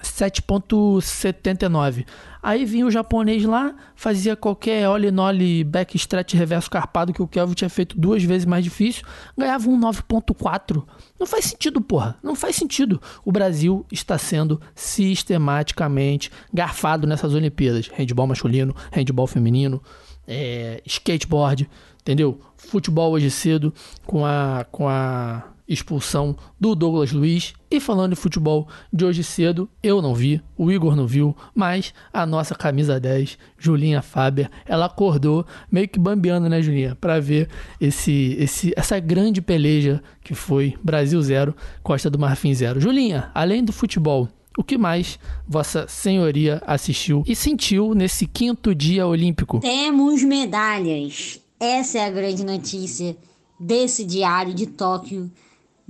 7.79. 0.03 2.07
Aí 2.43 2.65
vinha 2.65 2.87
o 2.87 2.91
japonês 2.91 3.45
lá, 3.45 3.75
fazia 3.95 4.35
qualquer 4.35 4.89
ollie-nollie 4.89 5.63
backstretch 5.63 6.33
reverso 6.35 6.71
carpado 6.71 7.13
que 7.13 7.21
o 7.21 7.29
Kelvin 7.29 7.53
tinha 7.55 7.69
feito 7.69 7.99
duas 7.99 8.25
vezes 8.25 8.47
mais 8.47 8.65
difícil, 8.65 9.05
ganhava 9.37 9.69
um 9.69 9.79
9.4. 9.79 10.83
Não 11.19 11.27
faz 11.27 11.45
sentido, 11.47 11.83
porra. 11.83 12.17
Não 12.23 12.35
faz 12.35 12.57
sentido. 12.57 13.01
O 13.25 13.31
Brasil 13.31 13.85
está 13.93 14.17
sendo 14.17 14.59
sistematicamente 14.75 16.31
garfado 16.53 17.07
nessas 17.07 17.35
Olimpíadas. 17.35 17.91
Handball 17.95 18.27
masculino, 18.27 18.75
handball 18.91 19.27
feminino, 19.27 19.83
é, 20.27 20.83
skateboard, 20.87 21.69
entendeu? 22.01 22.41
Futebol 22.57 23.13
hoje 23.13 23.31
cedo 23.31 23.75
com 24.07 24.25
a 24.25 24.65
com 24.71 24.89
a 24.89 25.45
expulsão 25.71 26.37
do 26.59 26.75
Douglas 26.75 27.13
Luiz. 27.13 27.55
E 27.71 27.79
falando 27.79 28.11
de 28.11 28.21
futebol 28.21 28.67
de 28.93 29.05
hoje 29.05 29.23
cedo, 29.23 29.71
eu 29.81 30.03
não 30.03 30.13
vi, 30.13 30.43
o 30.59 30.73
Igor 30.73 30.97
não 30.97 31.07
viu, 31.07 31.37
mas 31.55 31.95
a 32.13 32.27
nossa 32.27 32.55
camisa 32.57 32.99
10, 32.99 33.39
Julinha 33.57 34.03
Faber, 34.03 34.51
ela 34.67 34.87
acordou 34.87 35.47
meio 35.71 35.89
que 35.89 35.99
bambeando, 35.99 36.49
né, 36.49 36.61
Julinha, 36.61 36.97
para 37.01 37.21
ver 37.21 37.49
esse, 37.81 38.35
esse, 38.39 38.73
essa 38.77 38.99
grande 38.99 39.41
peleja 39.41 40.03
que 40.21 40.35
foi 40.35 40.75
Brasil 40.83 41.23
0, 41.23 41.55
Costa 41.83 42.11
do 42.11 42.19
Marfim 42.19 42.53
0. 42.53 42.81
Julinha, 42.81 43.31
além 43.33 43.65
do 43.65 43.73
futebol, 43.73 44.29
o 44.59 44.65
que 44.65 44.77
mais 44.77 45.17
Vossa 45.47 45.87
Senhoria 45.87 46.61
assistiu 46.67 47.23
e 47.25 47.37
sentiu 47.37 47.95
nesse 47.95 48.27
quinto 48.27 48.75
dia 48.75 49.07
olímpico? 49.07 49.61
Temos 49.61 50.25
medalhas. 50.25 51.41
Essa 51.59 51.99
é 51.99 52.07
a 52.07 52.11
grande 52.11 52.45
notícia 52.45 53.17
desse 53.61 54.05
diário 54.05 54.53
de 54.53 54.67
Tóquio 54.67 55.31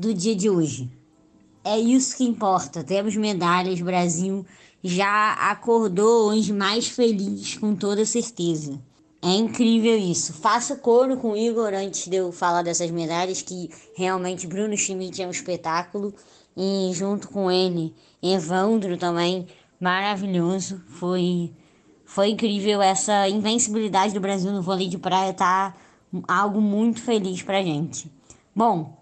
do 0.01 0.15
dia 0.15 0.35
de 0.35 0.49
hoje. 0.49 0.91
É 1.63 1.79
isso 1.79 2.17
que 2.17 2.25
importa. 2.25 2.83
Temos 2.83 3.15
medalhas, 3.15 3.81
Brasil 3.81 4.47
já 4.83 5.35
acordou 5.35 6.31
hoje 6.31 6.55
mais 6.55 6.89
feliz, 6.89 7.59
com 7.59 7.75
toda 7.75 8.05
certeza. 8.07 8.81
É 9.21 9.35
incrível 9.35 9.99
isso. 9.99 10.33
Faça 10.33 10.75
coro 10.75 11.19
com 11.19 11.33
o 11.33 11.37
Igor 11.37 11.75
antes 11.75 12.09
de 12.09 12.17
eu 12.17 12.33
falar 12.33 12.63
dessas 12.63 12.91
medalhas, 12.91 13.43
que 13.43 13.69
realmente 13.95 14.47
Bruno 14.47 14.75
Schmidt 14.75 15.21
é 15.21 15.27
um 15.27 15.31
espetáculo. 15.31 16.15
E 16.57 16.91
junto 16.95 17.29
com 17.29 17.51
ele, 17.51 17.95
Evandro 18.23 18.97
também, 18.97 19.47
maravilhoso. 19.79 20.81
Foi, 20.89 21.53
foi 22.07 22.31
incrível 22.31 22.81
essa 22.81 23.29
invencibilidade 23.29 24.15
do 24.15 24.21
Brasil 24.21 24.51
no 24.51 24.63
vôlei 24.63 24.89
de 24.89 24.97
praia, 24.97 25.35
tá 25.35 25.77
algo 26.27 26.63
muito 26.63 27.03
feliz 27.03 27.43
pra 27.43 27.63
gente. 27.63 28.11
Bom, 28.57 29.00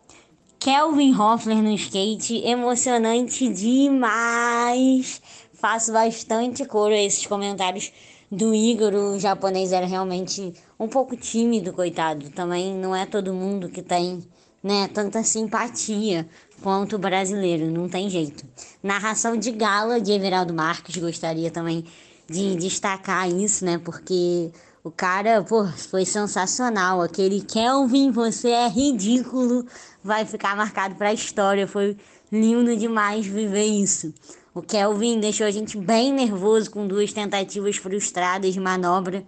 Kelvin 0.61 1.15
Hoffler 1.15 1.63
no 1.63 1.71
skate, 1.71 2.43
emocionante 2.45 3.49
demais. 3.49 5.23
Faço 5.55 5.93
bastante 5.93 6.65
coro 6.65 6.93
a 6.93 7.01
esses 7.01 7.25
comentários 7.27 7.93
do 8.31 8.53
Igor. 8.53 8.93
O 8.93 9.21
japonês 9.21 9.73
era 9.73 9.87
realmente 9.87 10.53
um 10.79 10.89
pouco 10.89 11.17
tímido, 11.17 11.73
coitado. 11.73 12.29
Também 12.31 12.75
não 12.75 12.95
é 12.95 13.07
todo 13.07 13.33
mundo 13.33 13.69
que 13.69 13.83
tem 13.83 14.27
né, 14.61 14.89
tanta 14.89 15.23
simpatia 15.23 16.29
quanto 16.61 16.97
o 16.97 16.99
brasileiro, 16.99 17.71
não 17.71 17.89
tem 17.89 18.11
jeito. 18.11 18.45
Narração 18.83 19.37
de 19.37 19.53
gala 19.53 20.01
de 20.01 20.11
Everaldo 20.11 20.53
Marques, 20.53 20.97
gostaria 20.97 21.53
também 21.53 21.85
de 22.29 22.57
destacar 22.57 23.31
isso, 23.31 23.65
né, 23.65 23.79
porque 23.79 24.51
o 24.83 24.91
cara, 24.91 25.43
pô, 25.43 25.67
foi 25.67 26.05
sensacional. 26.05 27.03
Aquele 27.03 27.41
Kelvin, 27.41 28.11
você 28.11 28.49
é 28.49 28.69
ridículo, 28.69 29.67
vai 30.03 30.25
ficar 30.25 30.57
marcado 30.57 30.95
para 30.95 31.09
a 31.09 31.13
história. 31.13 31.67
Foi 31.67 31.97
lindo 32.31 32.77
demais 32.77 33.27
viver 33.27 33.65
isso. 33.65 34.13
O 34.55 34.63
Kelvin 34.63 35.21
deixou 35.21 35.47
a 35.47 35.51
gente 35.51 35.77
bem 35.77 36.13
nervoso 36.13 36.71
com 36.71 36.87
duas 36.87 37.13
tentativas 37.13 37.77
frustradas 37.77 38.53
de 38.55 38.61
manobra. 38.61 39.25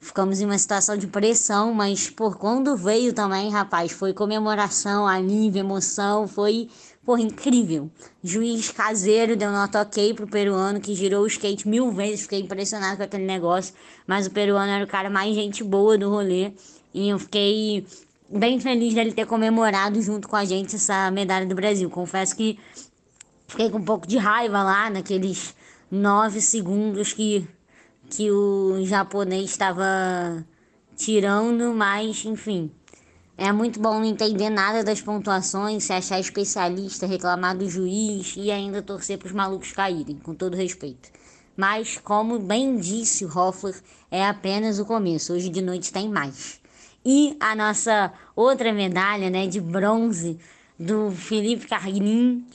Ficamos 0.00 0.40
em 0.40 0.44
uma 0.44 0.58
situação 0.58 0.96
de 0.96 1.06
pressão, 1.06 1.72
mas 1.72 2.10
por 2.10 2.36
quando 2.36 2.76
veio 2.76 3.12
também, 3.14 3.50
rapaz, 3.50 3.92
foi 3.92 4.12
comemoração, 4.12 5.06
alívio, 5.06 5.60
emoção, 5.60 6.28
foi 6.28 6.68
Porra, 7.04 7.20
incrível. 7.20 7.90
Juiz 8.22 8.70
caseiro 8.70 9.36
deu 9.36 9.52
nota 9.52 9.82
ok 9.82 10.14
pro 10.14 10.26
peruano 10.26 10.80
que 10.80 10.94
girou 10.94 11.24
o 11.24 11.26
skate 11.26 11.68
mil 11.68 11.92
vezes. 11.92 12.22
Fiquei 12.22 12.40
impressionado 12.40 12.96
com 12.96 13.02
aquele 13.02 13.26
negócio. 13.26 13.74
Mas 14.06 14.26
o 14.26 14.30
peruano 14.30 14.72
era 14.72 14.84
o 14.84 14.88
cara 14.88 15.10
mais 15.10 15.34
gente 15.34 15.62
boa 15.62 15.98
do 15.98 16.08
rolê. 16.08 16.52
E 16.94 17.10
eu 17.10 17.18
fiquei 17.18 17.86
bem 18.28 18.58
feliz 18.60 18.94
dele 18.94 19.12
ter 19.12 19.26
comemorado 19.26 20.00
junto 20.00 20.28
com 20.28 20.36
a 20.36 20.44
gente 20.44 20.76
essa 20.76 21.10
medalha 21.10 21.46
do 21.46 21.54
Brasil. 21.54 21.88
Confesso 21.90 22.36
que 22.36 22.58
fiquei 23.46 23.70
com 23.70 23.78
um 23.78 23.84
pouco 23.84 24.06
de 24.06 24.16
raiva 24.16 24.62
lá 24.62 24.90
naqueles 24.90 25.54
nove 25.90 26.40
segundos 26.40 27.12
que, 27.12 27.46
que 28.10 28.30
o 28.30 28.84
japonês 28.84 29.50
estava 29.50 30.44
tirando, 30.96 31.74
mas 31.74 32.24
enfim. 32.24 32.70
É 33.36 33.50
muito 33.50 33.80
bom 33.80 33.94
não 33.94 34.04
entender 34.04 34.48
nada 34.48 34.84
das 34.84 35.00
pontuações, 35.00 35.82
se 35.82 35.92
achar 35.92 36.20
especialista, 36.20 37.04
reclamar 37.04 37.56
do 37.56 37.68
juiz 37.68 38.34
e 38.36 38.48
ainda 38.48 38.80
torcer 38.80 39.18
para 39.18 39.26
os 39.26 39.32
malucos 39.32 39.72
caírem, 39.72 40.16
com 40.18 40.34
todo 40.34 40.56
respeito. 40.56 41.10
Mas, 41.56 41.98
como 41.98 42.38
bem 42.38 42.76
disse 42.76 43.24
o 43.24 43.28
Hoffler, 43.28 43.74
é 44.08 44.24
apenas 44.24 44.78
o 44.78 44.84
começo. 44.84 45.32
Hoje 45.32 45.48
de 45.48 45.60
noite 45.60 45.92
tem 45.92 46.08
mais. 46.08 46.60
E 47.04 47.36
a 47.38 47.54
nossa 47.54 48.12
outra 48.34 48.72
medalha 48.72 49.28
né, 49.28 49.46
de 49.46 49.60
bronze 49.60 50.38
do 50.78 51.10
Felipe 51.10 51.66
Carlin 51.66 52.46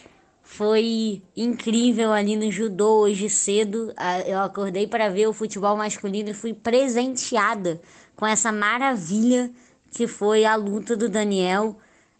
foi 0.42 1.22
incrível 1.38 2.12
ali 2.12 2.36
no 2.36 2.52
judô 2.52 3.02
hoje 3.02 3.30
cedo. 3.30 3.94
Eu 4.26 4.40
acordei 4.40 4.88
para 4.88 5.08
ver 5.08 5.28
o 5.28 5.34
futebol 5.34 5.78
masculino 5.78 6.30
e 6.30 6.34
fui 6.34 6.54
presenteada 6.54 7.80
com 8.16 8.26
essa 8.26 8.52
maravilha 8.52 9.52
que 9.92 10.08
foi 10.08 10.46
a 10.46 10.56
luta 10.56 10.98
do 10.98 11.08
Daniel. 11.08 11.78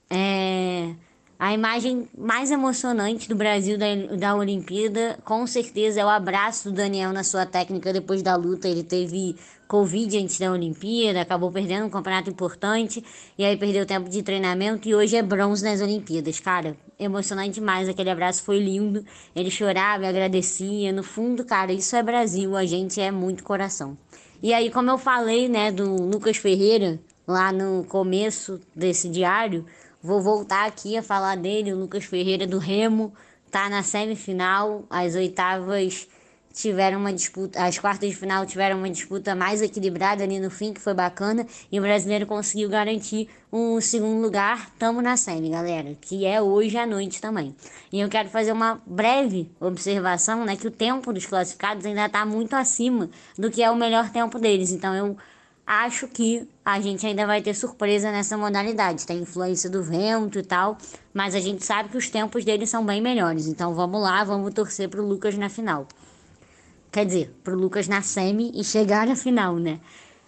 É, 0.10 0.94
a 1.40 1.54
imagem 1.54 2.08
mais 2.18 2.52
emocionante 2.52 3.28
do 3.28 3.36
Brasil 3.36 3.78
da, 3.78 3.88
da 4.16 4.36
Olimpíada, 4.36 5.18
com 5.24 5.48
certeza, 5.48 6.02
é 6.02 6.06
o 6.06 6.10
abraço 6.10 6.70
do 6.70 6.76
Daniel 6.76 7.12
na 7.12 7.24
sua 7.24 7.46
técnica 7.46 7.92
depois 7.92 8.22
da 8.22 8.36
luta. 8.36 8.68
Ele 8.68 8.84
teve 8.84 9.36
Covid 9.70 10.18
antes 10.18 10.40
da 10.40 10.52
Olimpíada, 10.52 11.22
acabou 11.22 11.52
perdendo 11.52 11.86
um 11.86 11.92
campeonato 11.92 12.28
importante, 12.28 13.06
e 13.38 13.46
aí 13.46 13.56
perdeu 13.56 13.86
tempo 13.86 14.10
de 14.10 14.24
treinamento, 14.24 14.90
e 14.90 14.96
hoje 14.96 15.16
é 15.16 15.22
bronze 15.22 15.64
nas 15.64 15.80
Olimpíadas. 15.80 16.40
Cara, 16.40 16.76
emocionante 17.00 17.60
demais, 17.60 17.88
aquele 17.88 18.10
abraço 18.10 18.42
foi 18.42 18.58
lindo. 18.58 19.06
Ele 19.36 19.52
chorava, 19.52 20.08
agradecia. 20.08 20.92
No 20.92 21.04
fundo, 21.04 21.46
cara, 21.46 21.72
isso 21.72 21.96
é 21.96 22.02
Brasil, 22.02 22.58
a 22.58 22.66
gente 22.66 23.00
é 23.00 23.12
muito 23.12 23.44
coração. 23.44 23.96
E 24.42 24.56
aí, 24.56 24.72
como 24.72 24.90
eu 24.90 24.98
falei, 24.98 25.48
né, 25.48 25.72
do 25.72 26.02
Lucas 26.02 26.38
Ferreira, 26.38 27.00
lá 27.28 27.52
no 27.52 27.84
começo 27.84 28.60
desse 28.76 29.08
diário, 29.08 29.68
vou 30.02 30.20
voltar 30.20 30.66
aqui 30.66 30.98
a 30.98 31.04
falar 31.04 31.38
dele. 31.38 31.74
O 31.74 31.78
Lucas 31.78 32.06
Ferreira 32.06 32.48
do 32.48 32.58
Remo 32.58 33.14
tá 33.52 33.70
na 33.70 33.84
semifinal, 33.84 34.84
as 34.90 35.14
oitavas 35.14 36.08
tiveram 36.54 37.00
uma 37.00 37.14
disputa, 37.14 37.64
as 37.64 37.78
quartas 37.78 38.10
de 38.10 38.16
final 38.16 38.46
tiveram 38.46 38.78
uma 38.78 38.90
disputa 38.90 39.36
mais 39.36 39.62
equilibrada 39.62 40.24
ali 40.24 40.40
no 40.40 40.50
fim, 40.50 40.74
que 40.74 40.82
foi 40.82 40.94
bacana, 40.94 41.46
e 41.72 41.80
o 41.80 41.82
brasileiro 41.82 42.26
conseguiu 42.26 42.70
garantir 42.70 43.30
um 43.52 43.80
segundo 43.80 44.22
lugar. 44.22 44.70
Tamo 44.78 45.02
na 45.02 45.18
semi, 45.18 45.50
galera, 45.50 45.96
que 46.02 46.26
é 46.26 46.42
hoje 46.42 46.78
à 46.78 46.86
noite 46.86 47.22
também. 47.22 47.56
E 47.92 48.00
eu 48.00 48.10
quero 48.10 48.30
fazer 48.30 48.52
uma 48.52 48.82
breve 48.86 49.52
observação, 49.60 50.46
né, 50.46 50.56
que 50.56 50.68
o 50.68 50.72
tempo 50.72 51.14
dos 51.14 51.26
classificados 51.26 51.86
ainda 51.86 52.06
está 52.06 52.26
muito 52.26 52.56
acima 52.56 53.10
do 53.38 53.50
que 53.50 53.64
é 53.64 53.70
o 53.72 53.76
melhor 53.76 54.10
tempo 54.10 54.38
deles. 54.40 54.72
Então 54.72 54.94
eu 54.94 55.18
acho 55.66 56.08
que 56.08 56.48
a 56.66 56.80
gente 56.82 57.06
ainda 57.06 57.28
vai 57.28 57.44
ter 57.44 57.54
surpresa 57.54 58.12
nessa 58.12 58.36
modalidade. 58.36 59.06
Tem 59.06 59.20
influência 59.20 59.70
do 59.70 59.84
vento 59.84 60.40
e 60.40 60.44
tal, 60.44 60.78
mas 61.14 61.36
a 61.36 61.40
gente 61.40 61.64
sabe 61.64 61.90
que 61.90 61.98
os 61.98 62.10
tempos 62.10 62.44
deles 62.44 62.72
são 62.72 62.84
bem 62.84 63.00
melhores. 63.00 63.46
Então 63.46 63.76
vamos 63.76 64.02
lá, 64.02 64.24
vamos 64.24 64.52
torcer 64.52 64.90
pro 64.90 65.06
Lucas 65.06 65.38
na 65.38 65.48
final. 65.48 65.88
Quer 66.92 67.06
dizer, 67.06 67.36
pro 67.44 67.56
Lucas 67.56 67.88
na 67.88 68.02
semi 68.02 68.52
e 68.56 68.64
chegar 68.64 69.06
na 69.06 69.16
final, 69.16 69.58
né? 69.58 69.80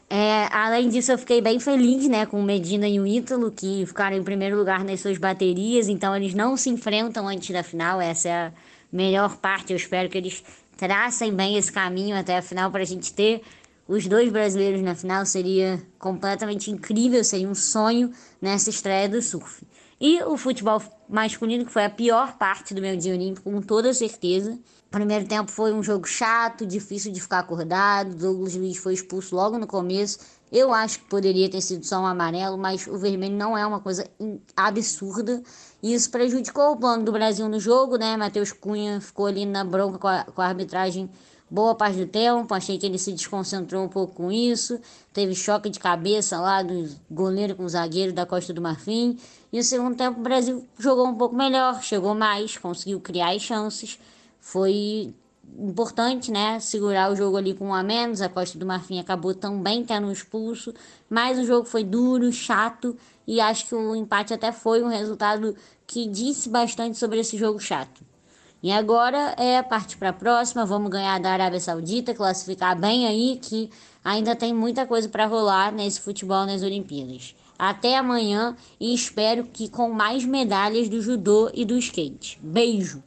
É, 0.10 0.48
além 0.52 0.90
disso, 0.90 1.12
eu 1.14 1.18
fiquei 1.18 1.42
bem 1.42 1.58
feliz, 1.58 2.06
né, 2.10 2.26
com 2.26 2.38
o 2.38 2.44
Medina 2.44 2.86
e 2.86 3.00
o 3.00 3.08
Ítalo, 3.08 3.50
que 3.50 3.86
ficaram 3.86 4.18
em 4.18 4.24
primeiro 4.24 4.58
lugar 4.58 4.84
nas 4.84 5.00
suas 5.00 5.18
baterias, 5.18 5.88
então 5.88 6.14
eles 6.14 6.34
não 6.34 6.58
se 6.58 6.70
enfrentam 6.70 7.30
antes 7.30 7.50
da 7.52 7.64
final, 7.64 8.02
essa 8.02 8.28
é 8.28 8.34
a 8.48 8.52
melhor 8.92 9.38
parte. 9.38 9.72
Eu 9.72 9.78
espero 9.78 10.10
que 10.10 10.18
eles 10.18 10.44
tracem 10.76 11.34
bem 11.34 11.58
esse 11.58 11.72
caminho 11.72 12.18
até 12.18 12.38
a 12.38 12.42
final 12.42 12.70
para 12.70 12.82
a 12.82 12.86
gente 12.86 13.14
ter 13.14 13.42
os 13.88 14.06
dois 14.06 14.30
brasileiros 14.30 14.82
na 14.82 14.96
final. 14.96 15.26
Seria 15.26 15.82
completamente 15.98 16.70
incrível, 16.70 17.24
seria 17.24 17.48
um 17.48 17.56
sonho 17.56 18.12
nessa 18.42 18.70
estreia 18.70 19.08
do 19.08 19.22
surf. 19.22 19.64
E 20.02 20.20
o 20.24 20.36
futebol 20.36 20.82
masculino, 21.08 21.64
que 21.64 21.72
foi 21.72 21.86
a 21.86 21.90
pior 21.90 22.36
parte 22.36 22.74
do 22.74 22.82
meu 22.82 22.98
dia 22.98 23.14
olímpico, 23.14 23.52
com 23.52 23.62
toda 23.62 23.94
certeza. 23.94 24.58
Primeiro 24.90 25.28
tempo 25.28 25.52
foi 25.52 25.72
um 25.72 25.84
jogo 25.84 26.08
chato, 26.08 26.66
difícil 26.66 27.12
de 27.12 27.22
ficar 27.22 27.38
acordado. 27.38 28.16
Douglas 28.16 28.56
Luiz 28.56 28.78
foi 28.78 28.96
expulso 28.96 29.36
logo 29.36 29.60
no 29.60 29.68
começo. 29.68 30.18
Eu 30.52 30.74
acho 30.74 31.00
que 31.00 31.06
poderia 31.06 31.48
ter 31.48 31.62
sido 31.62 31.86
só 31.86 32.00
um 32.02 32.08
amarelo, 32.08 32.58
mas 32.58 32.88
o 32.88 32.98
vermelho 32.98 33.38
não 33.38 33.56
é 33.56 33.64
uma 33.64 33.80
coisa 33.80 34.10
absurda. 34.58 35.44
E 35.84 35.94
isso 35.94 36.10
prejudicou 36.10 36.72
o 36.72 36.78
plano 36.78 37.06
do 37.06 37.12
Brasil 37.12 37.48
no 37.48 37.60
jogo, 37.60 37.96
né? 37.96 38.18
Matheus 38.18 38.52
Cunha 38.52 39.00
ficou 39.00 39.28
ali 39.28 39.46
na 39.46 39.64
bronca 39.64 40.00
com 40.00 40.08
a, 40.08 40.24
com 40.24 40.42
a 40.42 40.48
arbitragem 40.48 41.12
boa 41.50 41.76
parte 41.76 42.00
do 42.00 42.08
tempo. 42.08 42.54
Achei 42.54 42.78
que 42.78 42.86
ele 42.86 42.98
se 42.98 43.12
desconcentrou 43.12 43.84
um 43.84 43.90
pouco 43.90 44.16
com 44.16 44.32
isso. 44.32 44.80
Teve 45.14 45.36
choque 45.36 45.70
de 45.70 45.80
cabeça 45.80 46.40
lá 46.40 46.64
do 46.64 46.90
goleiro 47.10 47.56
com 47.56 47.66
o 47.66 47.70
zagueiro 47.70 48.12
da 48.12 48.26
Costa 48.26 48.52
do 48.52 48.62
Marfim. 48.62 49.18
E 49.52 49.58
no 49.58 49.64
segundo 49.64 49.96
tempo 49.96 50.20
o 50.20 50.24
Brasil 50.24 50.66
jogou 50.80 51.08
um 51.08 51.16
pouco 51.16 51.36
melhor, 51.36 51.82
chegou 51.84 52.16
mais, 52.16 52.58
conseguiu 52.58 53.00
criar 53.00 53.32
as 53.36 53.42
chances 53.42 54.00
foi 54.42 55.14
importante, 55.58 56.32
né? 56.32 56.60
Segurar 56.60 57.12
o 57.12 57.16
jogo 57.16 57.38
ali 57.38 57.54
com 57.54 57.68
um 57.68 57.74
a 57.74 57.84
menos. 57.84 58.22
A 58.22 58.28
Costa 58.28 58.58
do 58.58 58.66
Marfim 58.66 59.00
acabou 59.00 59.34
também 59.34 59.86
tendo 59.86 60.12
expulso, 60.12 60.74
mas 61.10 61.38
o 61.38 61.46
jogo 61.46 61.66
foi 61.66 61.84
duro, 61.84 62.32
chato 62.34 62.98
e 63.28 63.40
acho 63.40 63.68
que 63.68 63.76
o 63.76 63.96
empate 63.96 64.34
até 64.34 64.52
foi 64.52 64.82
um 64.82 64.88
resultado 64.88 65.56
que 65.86 66.08
disse 66.08 66.50
bastante 66.50 66.98
sobre 66.98 67.20
esse 67.20 67.38
jogo 67.38 67.60
chato. 67.60 68.04
E 68.64 68.72
agora 68.72 69.36
é 69.38 69.62
partir 69.62 69.98
para 69.98 70.10
a 70.10 70.14
próxima. 70.14 70.66
Vamos 70.66 70.90
ganhar 70.90 71.20
da 71.20 71.32
Arábia 71.32 71.60
Saudita, 71.60 72.14
classificar 72.14 72.80
bem 72.80 73.08
aí, 73.08 73.40
que 73.42 73.70
ainda 74.04 74.36
tem 74.36 74.54
muita 74.54 74.86
coisa 74.86 75.10
para 75.10 75.26
rolar 75.26 75.72
nesse 75.72 76.00
futebol 76.00 76.46
nas 76.46 76.62
Olimpíadas. 76.62 77.36
Até 77.62 77.96
amanhã 77.96 78.56
e 78.80 78.92
espero 78.92 79.44
que 79.44 79.70
com 79.70 79.92
mais 79.92 80.26
medalhas 80.26 80.90
do 80.90 81.00
judô 81.00 81.52
e 81.54 81.64
do 81.64 81.78
skate. 81.78 82.40
Beijo! 82.42 83.04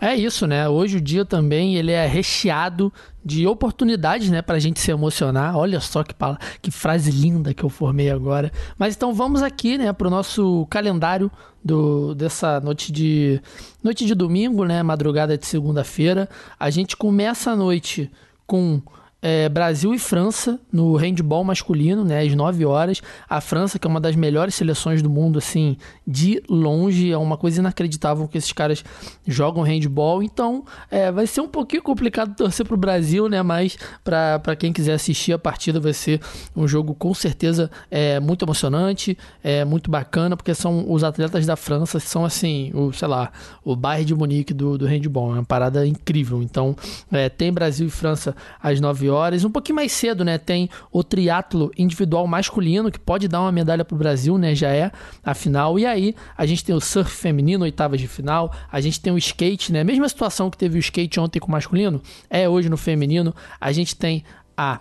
É 0.00 0.16
isso, 0.16 0.46
né? 0.46 0.66
Hoje 0.66 0.96
o 0.96 1.00
dia 1.02 1.22
também 1.22 1.76
ele 1.76 1.92
é 1.92 2.06
recheado 2.06 2.90
de 3.22 3.46
oportunidades, 3.46 4.30
né, 4.30 4.40
pra 4.40 4.58
gente 4.58 4.80
se 4.80 4.90
emocionar. 4.90 5.54
Olha 5.54 5.80
só 5.80 6.02
que, 6.02 6.14
que 6.62 6.70
frase 6.70 7.10
linda 7.10 7.52
que 7.52 7.62
eu 7.62 7.68
formei 7.68 8.10
agora. 8.10 8.50
Mas 8.78 8.96
então 8.96 9.12
vamos 9.12 9.42
aqui, 9.42 9.76
né, 9.76 9.92
pro 9.92 10.08
nosso 10.08 10.66
calendário 10.70 11.30
do 11.62 12.14
dessa 12.14 12.60
noite 12.60 12.90
de 12.90 13.38
noite 13.82 14.06
de 14.06 14.14
domingo, 14.14 14.64
né, 14.64 14.82
madrugada 14.82 15.36
de 15.36 15.44
segunda-feira. 15.44 16.26
A 16.58 16.70
gente 16.70 16.96
começa 16.96 17.50
a 17.50 17.56
noite 17.56 18.10
com 18.46 18.80
é, 19.24 19.48
Brasil 19.48 19.94
e 19.94 19.98
França 19.98 20.60
no 20.70 20.96
handball 20.96 21.42
masculino, 21.42 22.04
né, 22.04 22.20
às 22.20 22.34
9 22.34 22.66
horas. 22.66 23.00
A 23.26 23.40
França, 23.40 23.78
que 23.78 23.86
é 23.86 23.90
uma 23.90 23.98
das 23.98 24.14
melhores 24.14 24.54
seleções 24.54 25.00
do 25.00 25.08
mundo, 25.08 25.38
assim, 25.38 25.78
de 26.06 26.42
longe, 26.46 27.10
é 27.10 27.16
uma 27.16 27.38
coisa 27.38 27.60
inacreditável 27.60 28.28
que 28.28 28.36
esses 28.36 28.52
caras 28.52 28.84
jogam 29.26 29.62
handball. 29.62 30.22
Então, 30.22 30.66
é, 30.90 31.10
vai 31.10 31.26
ser 31.26 31.40
um 31.40 31.48
pouquinho 31.48 31.82
complicado 31.82 32.36
torcer 32.36 32.66
pro 32.66 32.76
Brasil, 32.76 33.26
né, 33.26 33.42
mas 33.42 33.78
para 34.04 34.54
quem 34.56 34.74
quiser 34.74 34.92
assistir 34.92 35.32
a 35.32 35.38
partida, 35.38 35.80
vai 35.80 35.94
ser 35.94 36.20
um 36.54 36.68
jogo 36.68 36.94
com 36.94 37.14
certeza 37.14 37.70
é, 37.90 38.20
muito 38.20 38.44
emocionante, 38.44 39.16
é 39.42 39.64
muito 39.64 39.90
bacana, 39.90 40.36
porque 40.36 40.54
são 40.54 40.92
os 40.92 41.02
atletas 41.02 41.46
da 41.46 41.56
França, 41.56 41.98
são 41.98 42.26
assim, 42.26 42.70
o, 42.74 42.92
sei 42.92 43.08
lá, 43.08 43.32
o 43.64 43.74
Bayern 43.74 44.04
de 44.04 44.14
Munique 44.14 44.52
do, 44.52 44.76
do 44.76 44.84
handball, 44.84 45.30
é 45.30 45.38
uma 45.38 45.44
parada 45.46 45.86
incrível. 45.86 46.42
Então, 46.42 46.76
é, 47.10 47.30
tem 47.30 47.50
Brasil 47.50 47.86
e 47.86 47.90
França 47.90 48.36
às 48.62 48.78
9 48.78 49.08
horas 49.08 49.13
horas. 49.14 49.44
Um 49.44 49.50
pouquinho 49.50 49.76
mais 49.76 49.92
cedo, 49.92 50.24
né? 50.24 50.36
Tem 50.38 50.68
o 50.92 51.02
triatlo 51.02 51.70
individual 51.78 52.26
masculino, 52.26 52.90
que 52.90 52.98
pode 52.98 53.28
dar 53.28 53.40
uma 53.40 53.52
medalha 53.52 53.84
para 53.84 53.94
o 53.94 53.98
Brasil, 53.98 54.36
né? 54.36 54.54
Já 54.54 54.68
é 54.68 54.90
a 55.24 55.34
final. 55.34 55.78
E 55.78 55.86
aí, 55.86 56.14
a 56.36 56.44
gente 56.44 56.64
tem 56.64 56.74
o 56.74 56.80
surf 56.80 57.10
feminino, 57.10 57.64
oitavas 57.64 58.00
de 58.00 58.08
final. 58.08 58.52
A 58.70 58.80
gente 58.80 59.00
tem 59.00 59.12
o 59.12 59.18
skate, 59.18 59.72
né? 59.72 59.84
Mesma 59.84 60.08
situação 60.08 60.50
que 60.50 60.58
teve 60.58 60.76
o 60.76 60.80
skate 60.80 61.20
ontem 61.20 61.38
com 61.38 61.48
o 61.48 61.52
masculino, 61.52 62.02
é 62.28 62.48
hoje 62.48 62.68
no 62.68 62.76
feminino. 62.76 63.34
A 63.60 63.72
gente 63.72 63.96
tem 63.96 64.24
a 64.56 64.80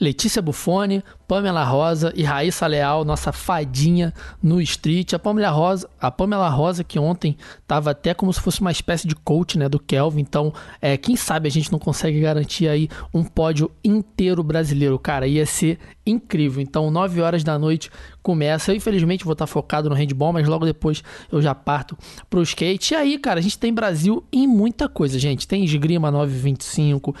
Letícia 0.00 0.40
Buffoni, 0.40 1.02
Pamela 1.26 1.62
Rosa 1.62 2.12
e 2.16 2.22
Raíssa 2.22 2.66
Leal, 2.66 3.04
nossa 3.04 3.32
fadinha 3.32 4.14
no 4.42 4.60
street. 4.62 5.12
A 5.12 5.18
Pamela 5.18 5.50
Rosa, 5.50 5.88
a 6.00 6.10
Pamela 6.10 6.48
Rosa 6.48 6.82
que 6.82 6.98
ontem 6.98 7.36
estava 7.60 7.90
até 7.90 8.14
como 8.14 8.32
se 8.32 8.40
fosse 8.40 8.60
uma 8.60 8.72
espécie 8.72 9.06
de 9.06 9.14
coach, 9.14 9.58
né, 9.58 9.68
do 9.68 9.78
Kelvin. 9.78 10.22
Então, 10.22 10.52
é, 10.80 10.96
quem 10.96 11.16
sabe 11.16 11.46
a 11.46 11.50
gente 11.50 11.70
não 11.70 11.78
consegue 11.78 12.20
garantir 12.20 12.66
aí 12.68 12.88
um 13.12 13.22
pódio 13.22 13.70
inteiro 13.84 14.42
brasileiro, 14.42 14.98
cara, 14.98 15.26
ia 15.26 15.44
ser 15.44 15.78
incrível. 16.06 16.62
Então, 16.62 16.90
9 16.90 17.20
horas 17.20 17.44
da 17.44 17.58
noite 17.58 17.90
começa. 18.22 18.72
Eu, 18.72 18.76
infelizmente 18.76 19.24
vou 19.24 19.32
estar 19.34 19.46
focado 19.46 19.88
no 19.90 19.94
handball, 19.94 20.32
mas 20.32 20.48
logo 20.48 20.64
depois 20.64 21.02
eu 21.30 21.42
já 21.42 21.54
parto 21.54 21.96
pro 22.30 22.42
skate. 22.42 22.94
E 22.94 22.96
aí, 22.96 23.18
cara, 23.18 23.38
a 23.38 23.42
gente 23.42 23.58
tem 23.58 23.72
Brasil 23.72 24.24
em 24.32 24.46
muita 24.46 24.88
coisa, 24.88 25.18
gente. 25.18 25.46
Tem 25.46 25.62
esgrima 25.62 26.10
925, 26.10 27.14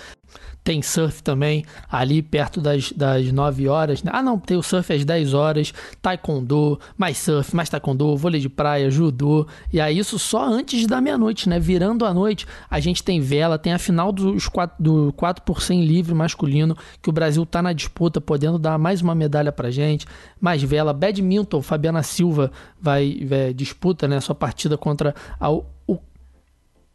tem 0.68 0.82
surf 0.82 1.22
também, 1.22 1.64
ali 1.90 2.20
perto 2.20 2.60
das, 2.60 2.92
das 2.92 3.32
9 3.32 3.68
horas. 3.68 4.02
Né? 4.02 4.10
Ah, 4.14 4.20
não, 4.20 4.38
tem 4.38 4.54
o 4.54 4.62
surf 4.62 4.92
às 4.92 5.02
10 5.02 5.32
horas, 5.32 5.72
taekwondo, 6.02 6.78
mais 6.94 7.16
surf, 7.16 7.56
mais 7.56 7.70
taekwondo, 7.70 8.14
vôlei 8.18 8.38
de 8.38 8.50
praia, 8.50 8.90
judô. 8.90 9.46
E 9.72 9.80
aí, 9.80 9.98
isso 9.98 10.18
só 10.18 10.44
antes 10.44 10.86
da 10.86 11.00
meia-noite, 11.00 11.48
né? 11.48 11.58
Virando 11.58 12.04
a 12.04 12.12
noite, 12.12 12.46
a 12.68 12.80
gente 12.80 13.02
tem 13.02 13.18
vela, 13.18 13.58
tem 13.58 13.72
a 13.72 13.78
final 13.78 14.12
dos 14.12 14.46
4, 14.46 14.76
do 14.78 15.10
4 15.14 15.42
por 15.42 15.62
100 15.62 15.86
livre 15.86 16.14
masculino, 16.14 16.76
que 17.00 17.08
o 17.08 17.12
Brasil 17.14 17.46
tá 17.46 17.62
na 17.62 17.72
disputa, 17.72 18.20
podendo 18.20 18.58
dar 18.58 18.78
mais 18.78 19.00
uma 19.00 19.14
medalha 19.14 19.50
pra 19.50 19.70
gente. 19.70 20.06
Mais 20.38 20.62
vela, 20.62 20.92
badminton, 20.92 21.62
Fabiana 21.62 22.02
Silva 22.02 22.52
vai, 22.78 23.16
disputa, 23.56 24.06
né? 24.06 24.20
Sua 24.20 24.34
partida 24.34 24.76
contra 24.76 25.14
a 25.40 25.48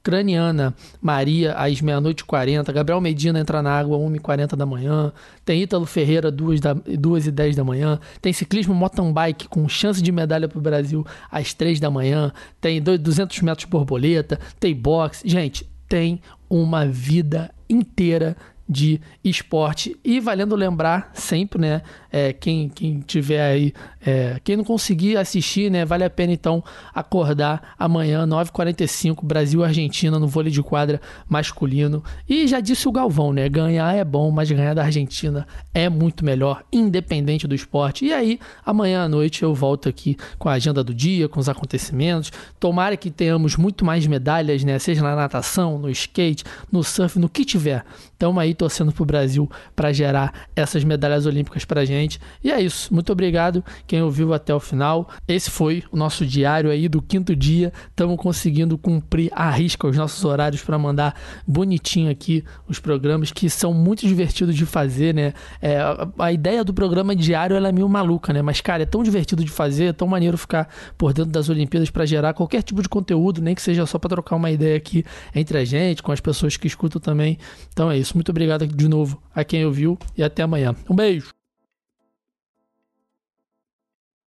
ucraniana 0.03 0.75
Maria 1.01 1.53
às 1.53 1.79
meia-noite 1.81 2.21
e 2.21 2.25
40. 2.25 2.71
Gabriel 2.73 2.99
Medina 2.99 3.39
entra 3.39 3.61
na 3.61 3.71
água 3.71 3.97
1h40 3.97 4.55
da 4.57 4.65
manhã. 4.65 5.13
Tem 5.45 5.61
Ítalo 5.61 5.85
Ferreira 5.85 6.29
2, 6.29 6.59
da, 6.59 6.73
2 6.73 7.27
e 7.27 7.31
10 7.31 7.55
da 7.55 7.63
manhã. 7.63 7.97
Tem 8.21 8.33
ciclismo 8.33 8.75
mountain 8.75 9.13
bike 9.13 9.47
com 9.47 9.67
chance 9.69 10.03
de 10.03 10.11
medalha 10.11 10.49
para 10.49 10.59
o 10.59 10.61
Brasil 10.61 11.05
às 11.31 11.53
3 11.53 11.79
da 11.79 11.89
manhã. 11.89 12.33
Tem 12.59 12.81
200 12.81 13.39
metros 13.41 13.67
borboleta. 13.69 14.37
Tem 14.59 14.75
boxe. 14.75 15.27
Gente, 15.27 15.65
tem 15.87 16.21
uma 16.49 16.85
vida 16.85 17.49
inteira 17.69 18.35
de 18.67 18.99
esporte. 19.23 19.97
E 20.03 20.19
valendo 20.19 20.55
lembrar 20.55 21.11
sempre, 21.13 21.59
né? 21.59 21.81
É, 22.11 22.33
quem, 22.33 22.69
quem 22.69 22.99
tiver 22.99 23.41
aí, 23.41 23.73
é, 24.05 24.39
quem 24.43 24.57
não 24.57 24.63
conseguir 24.63 25.17
assistir, 25.17 25.71
né? 25.71 25.85
Vale 25.85 26.03
a 26.03 26.09
pena 26.09 26.33
então 26.33 26.63
acordar 26.93 27.73
amanhã, 27.79 28.27
9h45, 28.27 29.23
Brasil-Argentina 29.23 30.19
no 30.19 30.27
vôlei 30.27 30.51
de 30.51 30.61
quadra 30.61 30.99
masculino. 31.27 32.03
E 32.27 32.47
já 32.47 32.59
disse 32.59 32.87
o 32.87 32.91
Galvão, 32.91 33.31
né? 33.31 33.47
Ganhar 33.47 33.95
é 33.95 34.03
bom, 34.03 34.29
mas 34.29 34.51
ganhar 34.51 34.73
da 34.73 34.83
Argentina 34.83 35.47
é 35.73 35.87
muito 35.89 36.25
melhor, 36.25 36.63
independente 36.71 37.47
do 37.47 37.55
esporte. 37.55 38.05
E 38.05 38.13
aí, 38.13 38.39
amanhã 38.65 39.03
à 39.03 39.07
noite 39.07 39.43
eu 39.43 39.53
volto 39.53 39.87
aqui 39.87 40.17
com 40.37 40.49
a 40.49 40.53
agenda 40.53 40.83
do 40.83 40.93
dia, 40.93 41.29
com 41.29 41.39
os 41.39 41.47
acontecimentos. 41.47 42.31
Tomara 42.59 42.97
que 42.97 43.09
tenhamos 43.09 43.55
muito 43.55 43.85
mais 43.85 44.05
medalhas, 44.05 44.63
né? 44.63 44.77
Seja 44.79 45.01
na 45.01 45.15
natação, 45.15 45.77
no 45.77 45.89
skate, 45.89 46.43
no 46.71 46.83
surf, 46.83 47.17
no 47.17 47.29
que 47.29 47.45
tiver 47.45 47.85
Estamos 48.23 48.41
aí 48.41 48.53
torcendo 48.53 48.93
pro 48.93 49.03
Brasil 49.03 49.51
para 49.75 49.91
gerar 49.91 50.47
essas 50.55 50.81
medalhas 50.85 51.25
olímpicas 51.25 51.65
pra 51.65 51.83
gente. 51.83 52.21
E 52.41 52.53
é 52.53 52.61
isso. 52.61 52.93
Muito 52.93 53.11
obrigado 53.11 53.61
quem 53.93 54.01
ouviu 54.01 54.33
até 54.33 54.51
o 54.55 54.59
final. 54.59 55.07
Esse 55.27 55.51
foi 55.51 55.83
o 55.91 55.95
nosso 55.95 56.25
diário 56.25 56.71
aí 56.71 56.89
do 56.89 56.99
quinto 56.99 57.35
dia. 57.35 57.71
Estamos 57.91 58.17
conseguindo 58.17 58.75
cumprir 58.75 59.29
a 59.31 59.51
risca 59.51 59.85
os 59.85 59.95
nossos 59.95 60.25
horários 60.25 60.63
para 60.63 60.79
mandar 60.79 61.13
bonitinho 61.45 62.09
aqui 62.09 62.43
os 62.67 62.79
programas 62.79 63.31
que 63.31 63.47
são 63.51 63.71
muito 63.71 64.07
divertidos 64.07 64.55
de 64.55 64.65
fazer, 64.65 65.13
né? 65.13 65.33
É, 65.61 65.77
a, 66.17 66.31
ideia 66.33 66.63
do 66.63 66.73
programa 66.73 67.15
diário 67.15 67.55
ela 67.55 67.69
é 67.69 67.71
meio 67.71 67.87
maluca, 67.87 68.33
né? 68.33 68.41
Mas, 68.41 68.61
cara, 68.61 68.81
é 68.81 68.85
tão 68.87 69.03
divertido 69.03 69.43
de 69.43 69.51
fazer, 69.51 69.85
é 69.85 69.93
tão 69.93 70.07
maneiro 70.07 70.39
ficar 70.39 70.67
por 70.97 71.13
dentro 71.13 71.29
das 71.29 71.47
Olimpíadas 71.47 71.91
para 71.91 72.03
gerar 72.03 72.33
qualquer 72.33 72.63
tipo 72.63 72.81
de 72.81 72.89
conteúdo, 72.89 73.43
nem 73.43 73.53
que 73.53 73.61
seja 73.61 73.85
só 73.85 73.99
para 73.99 74.09
trocar 74.09 74.37
uma 74.37 74.49
ideia 74.49 74.75
aqui 74.75 75.05
entre 75.35 75.55
a 75.59 75.63
gente, 75.63 76.01
com 76.01 76.11
as 76.11 76.19
pessoas 76.19 76.57
que 76.57 76.65
escutam 76.65 76.99
também. 76.99 77.37
Então 77.71 77.91
é 77.91 77.97
isso. 77.99 78.15
Muito 78.15 78.29
obrigado 78.29 78.65
de 78.65 78.87
novo 78.87 79.21
a 79.35 79.43
quem 79.43 79.63
ouviu 79.63 79.99
e 80.17 80.23
até 80.23 80.41
amanhã. 80.41 80.73
Um 80.89 80.95
beijo! 80.95 81.42